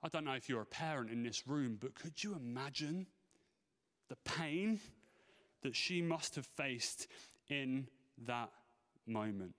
I 0.00 0.06
don't 0.06 0.24
know 0.24 0.34
if 0.34 0.48
you're 0.48 0.62
a 0.62 0.64
parent 0.64 1.10
in 1.10 1.24
this 1.24 1.48
room, 1.48 1.76
but 1.80 1.96
could 1.96 2.22
you 2.22 2.36
imagine 2.36 3.08
the 4.08 4.16
pain 4.24 4.78
that 5.62 5.76
she 5.76 6.02
must 6.02 6.36
have 6.36 6.46
faced 6.46 7.06
in 7.48 7.86
that 8.26 8.50
moment? 9.06 9.54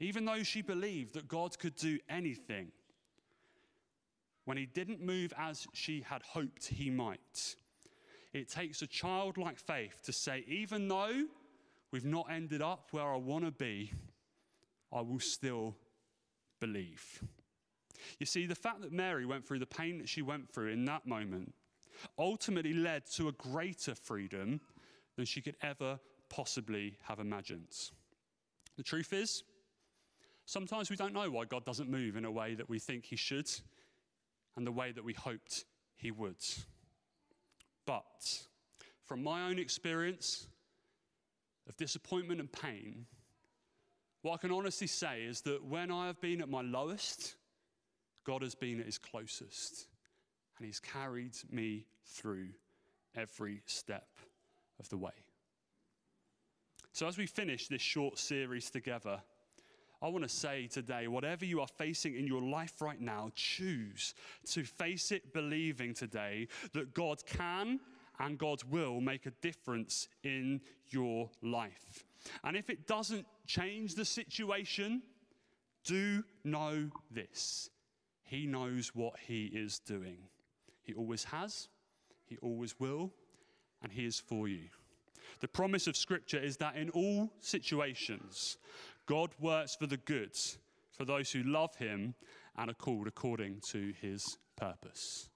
Even 0.00 0.24
though 0.24 0.42
she 0.42 0.62
believed 0.62 1.14
that 1.14 1.28
God 1.28 1.58
could 1.58 1.74
do 1.74 1.98
anything, 2.08 2.70
when 4.44 4.56
he 4.56 4.66
didn't 4.66 5.02
move 5.02 5.32
as 5.36 5.66
she 5.74 6.00
had 6.00 6.22
hoped 6.22 6.66
he 6.66 6.88
might, 6.88 7.56
it 8.32 8.48
takes 8.48 8.82
a 8.82 8.86
childlike 8.86 9.58
faith 9.58 10.00
to 10.04 10.12
say, 10.12 10.44
even 10.46 10.88
though 10.88 11.26
we've 11.90 12.04
not 12.04 12.30
ended 12.30 12.62
up 12.62 12.88
where 12.92 13.12
I 13.12 13.16
want 13.16 13.44
to 13.44 13.50
be, 13.50 13.92
I 14.92 15.00
will 15.00 15.20
still 15.20 15.76
believe. 16.60 17.22
You 18.18 18.26
see, 18.26 18.46
the 18.46 18.54
fact 18.54 18.80
that 18.82 18.92
Mary 18.92 19.26
went 19.26 19.46
through 19.46 19.58
the 19.58 19.66
pain 19.66 19.98
that 19.98 20.08
she 20.08 20.22
went 20.22 20.48
through 20.48 20.68
in 20.68 20.84
that 20.86 21.06
moment 21.06 21.54
ultimately 22.18 22.72
led 22.72 23.04
to 23.06 23.28
a 23.28 23.32
greater 23.32 23.94
freedom 23.94 24.60
than 25.18 25.26
she 25.26 25.40
could 25.40 25.56
ever 25.62 25.98
possibly 26.28 26.96
have 27.02 27.18
imagined. 27.18 27.74
The 28.76 28.84
truth 28.84 29.12
is, 29.12 29.42
sometimes 30.46 30.90
we 30.90 30.96
don't 30.96 31.12
know 31.12 31.28
why 31.28 31.44
God 31.44 31.64
doesn't 31.64 31.90
move 31.90 32.14
in 32.14 32.24
a 32.24 32.30
way 32.30 32.54
that 32.54 32.70
we 32.70 32.78
think 32.78 33.04
He 33.04 33.16
should 33.16 33.50
and 34.56 34.64
the 34.64 34.70
way 34.70 34.92
that 34.92 35.02
we 35.02 35.14
hoped 35.14 35.64
He 35.96 36.12
would. 36.12 36.36
But 37.84 38.46
from 39.02 39.24
my 39.24 39.48
own 39.48 39.58
experience 39.58 40.46
of 41.68 41.76
disappointment 41.76 42.38
and 42.38 42.52
pain, 42.52 43.04
what 44.22 44.34
I 44.34 44.36
can 44.36 44.52
honestly 44.52 44.86
say 44.86 45.22
is 45.22 45.40
that 45.40 45.64
when 45.64 45.90
I 45.90 46.06
have 46.06 46.20
been 46.20 46.40
at 46.40 46.48
my 46.48 46.62
lowest, 46.62 47.34
God 48.24 48.42
has 48.42 48.54
been 48.54 48.78
at 48.78 48.86
his 48.86 48.98
closest, 48.98 49.88
and 50.56 50.64
he's 50.64 50.78
carried 50.78 51.34
me 51.50 51.86
through 52.04 52.50
every 53.16 53.62
step 53.66 54.06
of 54.78 54.88
the 54.88 54.96
way. 54.96 55.12
So, 56.92 57.06
as 57.06 57.18
we 57.18 57.26
finish 57.26 57.68
this 57.68 57.82
short 57.82 58.18
series 58.18 58.70
together, 58.70 59.20
I 60.00 60.08
want 60.08 60.24
to 60.24 60.28
say 60.28 60.66
today, 60.66 61.08
whatever 61.08 61.44
you 61.44 61.60
are 61.60 61.66
facing 61.66 62.16
in 62.16 62.26
your 62.26 62.42
life 62.42 62.80
right 62.80 63.00
now, 63.00 63.30
choose 63.34 64.14
to 64.52 64.64
face 64.64 65.12
it 65.12 65.32
believing 65.32 65.94
today 65.94 66.48
that 66.72 66.94
God 66.94 67.24
can 67.26 67.80
and 68.20 68.38
God 68.38 68.62
will 68.64 69.00
make 69.00 69.26
a 69.26 69.32
difference 69.42 70.08
in 70.22 70.60
your 70.88 71.30
life. 71.42 72.04
And 72.42 72.56
if 72.56 72.70
it 72.70 72.86
doesn't 72.86 73.26
change 73.46 73.94
the 73.94 74.04
situation, 74.04 75.02
do 75.84 76.24
know 76.44 76.90
this 77.10 77.70
he 78.28 78.44
knows 78.44 78.94
what 78.94 79.14
He 79.26 79.46
is 79.46 79.78
doing. 79.78 80.18
He 80.82 80.92
always 80.92 81.24
has, 81.24 81.68
He 82.26 82.36
always 82.42 82.78
will, 82.78 83.10
and 83.82 83.92
He 83.92 84.04
is 84.04 84.18
for 84.18 84.48
you. 84.48 84.68
The 85.40 85.48
promise 85.48 85.86
of 85.86 85.96
Scripture 85.96 86.38
is 86.38 86.56
that 86.56 86.76
in 86.76 86.90
all 86.90 87.30
situations, 87.40 88.56
God 89.06 89.30
works 89.40 89.76
for 89.76 89.86
the 89.86 89.96
good 89.96 90.36
for 90.90 91.04
those 91.04 91.30
who 91.30 91.42
love 91.42 91.76
Him 91.76 92.14
and 92.56 92.70
are 92.70 92.74
called 92.74 93.06
according 93.06 93.62
to 93.70 93.92
His 94.00 94.24
purpose. 94.56 95.28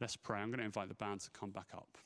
Let's 0.00 0.16
pray. 0.16 0.40
I'm 0.40 0.48
going 0.48 0.60
to 0.60 0.64
invite 0.64 0.88
the 0.88 0.94
band 0.94 1.20
to 1.20 1.30
come 1.30 1.50
back 1.50 1.68
up. 1.74 1.98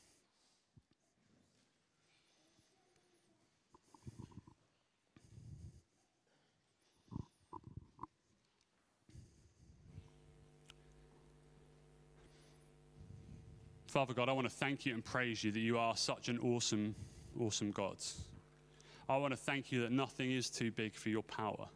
Father 13.94 14.12
God, 14.12 14.28
I 14.28 14.32
want 14.32 14.48
to 14.48 14.52
thank 14.52 14.84
you 14.84 14.92
and 14.92 15.04
praise 15.04 15.44
you 15.44 15.52
that 15.52 15.60
you 15.60 15.78
are 15.78 15.96
such 15.96 16.28
an 16.28 16.40
awesome, 16.40 16.96
awesome 17.38 17.70
God. 17.70 17.98
I 19.08 19.16
want 19.18 19.32
to 19.32 19.36
thank 19.36 19.70
you 19.70 19.82
that 19.82 19.92
nothing 19.92 20.32
is 20.32 20.50
too 20.50 20.72
big 20.72 20.96
for 20.96 21.10
your 21.10 21.22
power. 21.22 21.68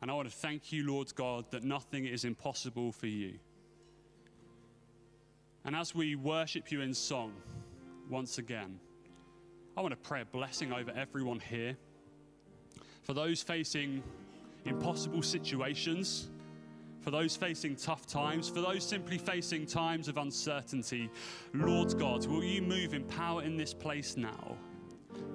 And 0.00 0.12
I 0.12 0.14
want 0.14 0.30
to 0.30 0.36
thank 0.36 0.70
you, 0.70 0.86
Lord 0.86 1.12
God, 1.16 1.50
that 1.50 1.64
nothing 1.64 2.04
is 2.04 2.24
impossible 2.24 2.92
for 2.92 3.08
you. 3.08 3.34
And 5.64 5.74
as 5.74 5.92
we 5.92 6.14
worship 6.14 6.70
you 6.70 6.82
in 6.82 6.94
song 6.94 7.32
once 8.08 8.38
again, 8.38 8.78
I 9.76 9.80
want 9.80 9.90
to 9.90 10.08
pray 10.08 10.20
a 10.20 10.24
blessing 10.24 10.72
over 10.72 10.92
everyone 10.92 11.40
here. 11.40 11.76
For 13.02 13.12
those 13.12 13.42
facing 13.42 14.04
impossible 14.66 15.22
situations, 15.22 16.28
for 17.08 17.12
those 17.12 17.34
facing 17.34 17.74
tough 17.74 18.06
times, 18.06 18.50
for 18.50 18.60
those 18.60 18.84
simply 18.84 19.16
facing 19.16 19.64
times 19.64 20.08
of 20.08 20.18
uncertainty. 20.18 21.08
Lord 21.54 21.98
God, 21.98 22.26
will 22.26 22.44
you 22.44 22.60
move 22.60 22.92
in 22.92 23.02
power 23.04 23.42
in 23.42 23.56
this 23.56 23.72
place 23.72 24.18
now? 24.18 24.58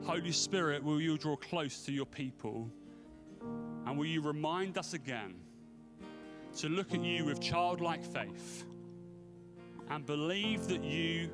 Holy 0.04 0.32
Spirit, 0.32 0.84
will 0.84 1.02
you 1.02 1.18
draw 1.18 1.36
close 1.36 1.84
to 1.86 1.92
your 1.92 2.06
people? 2.06 2.70
And 3.88 3.98
will 3.98 4.06
you 4.06 4.22
remind 4.22 4.78
us 4.78 4.94
again 4.94 5.34
to 6.58 6.70
look 6.70 6.94
at 6.94 7.04
you 7.04 7.26
with 7.26 7.42
childlike 7.42 8.06
faith 8.06 8.66
and 9.90 10.06
believe 10.06 10.68
that 10.68 10.84
you 10.84 11.32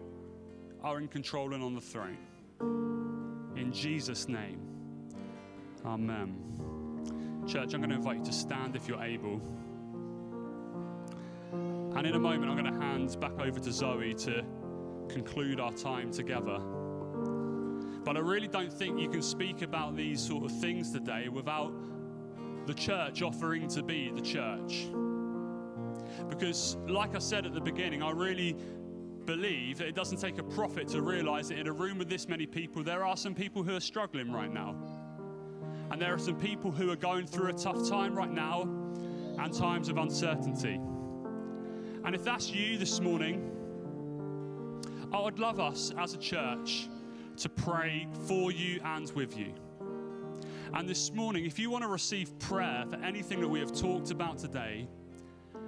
are 0.81 0.99
in 0.99 1.09
control 1.09 1.53
and 1.53 1.61
on 1.61 1.75
the 1.75 1.81
throne? 1.81 2.17
In 3.57 3.73
Jesus' 3.73 4.29
name, 4.29 4.61
Amen. 5.85 7.43
Church, 7.45 7.73
I'm 7.73 7.81
going 7.81 7.89
to 7.89 7.97
invite 7.97 8.19
you 8.19 8.23
to 8.23 8.31
stand 8.31 8.77
if 8.77 8.87
you're 8.87 9.03
able. 9.03 9.41
And 11.95 12.05
in 12.05 12.15
a 12.15 12.19
moment, 12.19 12.51
I'm 12.51 12.57
going 12.57 12.73
to 12.73 12.79
hand 12.79 13.19
back 13.19 13.39
over 13.39 13.59
to 13.59 13.71
Zoe 13.71 14.13
to 14.13 14.43
conclude 15.09 15.59
our 15.59 15.71
time 15.73 16.11
together. 16.11 16.59
But 18.03 18.15
I 18.15 18.19
really 18.19 18.47
don't 18.47 18.71
think 18.71 18.99
you 18.99 19.09
can 19.09 19.21
speak 19.21 19.61
about 19.61 19.95
these 19.95 20.21
sort 20.21 20.43
of 20.45 20.51
things 20.59 20.91
today 20.91 21.29
without 21.29 21.73
the 22.65 22.73
church 22.73 23.21
offering 23.21 23.67
to 23.69 23.83
be 23.83 24.11
the 24.11 24.21
church. 24.21 24.87
Because, 26.29 26.77
like 26.87 27.15
I 27.15 27.19
said 27.19 27.45
at 27.45 27.53
the 27.53 27.61
beginning, 27.61 28.03
I 28.03 28.11
really 28.11 28.55
believe 29.25 29.77
that 29.79 29.87
it 29.87 29.95
doesn't 29.95 30.17
take 30.19 30.37
a 30.37 30.43
prophet 30.43 30.87
to 30.89 31.01
realize 31.01 31.49
that 31.49 31.59
in 31.59 31.67
a 31.67 31.71
room 31.71 31.97
with 31.97 32.09
this 32.09 32.27
many 32.27 32.45
people, 32.45 32.83
there 32.83 33.05
are 33.05 33.17
some 33.17 33.35
people 33.35 33.63
who 33.63 33.75
are 33.75 33.81
struggling 33.81 34.31
right 34.31 34.51
now. 34.51 34.75
And 35.91 36.01
there 36.01 36.13
are 36.13 36.19
some 36.19 36.35
people 36.35 36.71
who 36.71 36.91
are 36.91 36.95
going 36.95 37.25
through 37.25 37.49
a 37.49 37.53
tough 37.53 37.89
time 37.89 38.15
right 38.15 38.31
now 38.31 38.61
and 39.39 39.53
times 39.53 39.89
of 39.89 39.97
uncertainty. 39.97 40.79
And 42.05 42.15
if 42.15 42.23
that's 42.23 42.49
you 42.49 42.77
this 42.77 42.99
morning, 42.99 43.51
I 45.11 45.19
would 45.19 45.39
love 45.39 45.59
us 45.59 45.91
as 45.97 46.13
a 46.13 46.17
church 46.17 46.87
to 47.37 47.49
pray 47.49 48.07
for 48.27 48.51
you 48.51 48.79
and 48.83 49.11
with 49.11 49.37
you. 49.37 49.53
And 50.73 50.87
this 50.87 51.11
morning, 51.13 51.45
if 51.45 51.57
you 51.57 51.69
want 51.69 51.83
to 51.83 51.87
receive 51.87 52.37
prayer 52.39 52.85
for 52.89 52.97
anything 52.97 53.41
that 53.41 53.47
we 53.47 53.59
have 53.59 53.73
talked 53.73 54.11
about 54.11 54.37
today, 54.37 54.87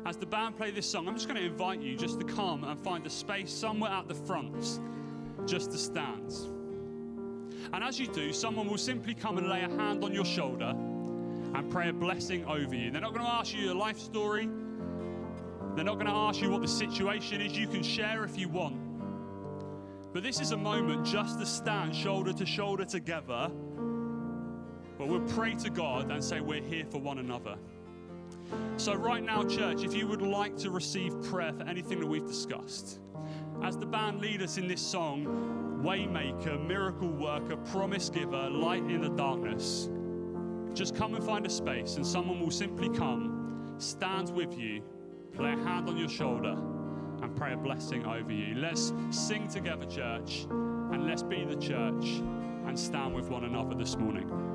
as 0.05 0.17
the 0.17 0.25
band 0.25 0.57
play 0.57 0.71
this 0.71 0.89
song, 0.89 1.07
I'm 1.07 1.15
just 1.15 1.27
going 1.27 1.39
to 1.39 1.45
invite 1.45 1.81
you 1.81 1.95
just 1.95 2.19
to 2.19 2.25
come 2.25 2.63
and 2.63 2.79
find 2.79 3.05
a 3.05 3.09
space 3.09 3.51
somewhere 3.51 3.91
at 3.91 4.07
the 4.07 4.15
front 4.15 4.79
just 5.45 5.71
to 5.71 5.77
stand. 5.77 6.31
And 7.73 7.83
as 7.83 7.99
you 7.99 8.07
do, 8.07 8.33
someone 8.33 8.67
will 8.67 8.77
simply 8.77 9.13
come 9.13 9.37
and 9.37 9.47
lay 9.49 9.61
a 9.61 9.69
hand 9.69 10.03
on 10.03 10.13
your 10.13 10.25
shoulder 10.25 10.73
and 11.53 11.69
pray 11.71 11.89
a 11.89 11.93
blessing 11.93 12.45
over 12.45 12.75
you. 12.75 12.91
They're 12.91 13.01
not 13.01 13.13
going 13.13 13.25
to 13.25 13.31
ask 13.31 13.53
you 13.53 13.61
your 13.61 13.75
life 13.75 13.99
story, 13.99 14.49
they're 15.75 15.85
not 15.85 15.95
going 15.95 16.07
to 16.07 16.13
ask 16.13 16.41
you 16.41 16.49
what 16.49 16.61
the 16.61 16.67
situation 16.67 17.41
is. 17.41 17.57
You 17.57 17.67
can 17.67 17.83
share 17.83 18.23
if 18.23 18.37
you 18.37 18.49
want. 18.49 18.77
But 20.13 20.23
this 20.23 20.41
is 20.41 20.51
a 20.51 20.57
moment 20.57 21.05
just 21.05 21.39
to 21.39 21.45
stand 21.45 21.95
shoulder 21.95 22.33
to 22.33 22.45
shoulder 22.45 22.83
together. 22.83 23.49
But 24.97 25.07
we'll 25.07 25.21
pray 25.21 25.55
to 25.55 25.69
God 25.69 26.11
and 26.11 26.23
say 26.23 26.41
we're 26.41 26.61
here 26.61 26.85
for 26.85 26.99
one 26.99 27.19
another. 27.19 27.57
So, 28.75 28.93
right 28.93 29.23
now, 29.23 29.43
church, 29.43 29.83
if 29.83 29.93
you 29.93 30.07
would 30.07 30.21
like 30.21 30.57
to 30.57 30.71
receive 30.71 31.21
prayer 31.23 31.53
for 31.53 31.63
anything 31.63 31.99
that 32.01 32.07
we've 32.07 32.27
discussed, 32.27 32.99
as 33.63 33.77
the 33.77 33.85
band 33.85 34.19
lead 34.19 34.41
us 34.41 34.57
in 34.57 34.67
this 34.67 34.81
song, 34.81 35.81
Waymaker, 35.83 36.65
Miracle 36.67 37.09
Worker, 37.09 37.55
Promise 37.57 38.09
Giver, 38.09 38.49
Light 38.49 38.83
in 38.83 39.01
the 39.01 39.09
Darkness, 39.09 39.89
just 40.73 40.95
come 40.95 41.15
and 41.15 41.23
find 41.23 41.45
a 41.45 41.49
space, 41.49 41.95
and 41.95 42.05
someone 42.05 42.39
will 42.39 42.51
simply 42.51 42.89
come, 42.89 43.75
stand 43.77 44.29
with 44.29 44.57
you, 44.57 44.81
lay 45.39 45.53
a 45.53 45.57
hand 45.57 45.89
on 45.89 45.97
your 45.97 46.09
shoulder, 46.09 46.57
and 47.21 47.35
pray 47.35 47.53
a 47.53 47.57
blessing 47.57 48.05
over 48.05 48.31
you. 48.31 48.55
Let's 48.55 48.93
sing 49.11 49.47
together, 49.47 49.85
church, 49.85 50.47
and 50.49 51.05
let's 51.07 51.23
be 51.23 51.45
the 51.45 51.55
church 51.55 52.21
and 52.65 52.77
stand 52.77 53.13
with 53.13 53.29
one 53.29 53.43
another 53.43 53.75
this 53.75 53.95
morning. 53.95 54.50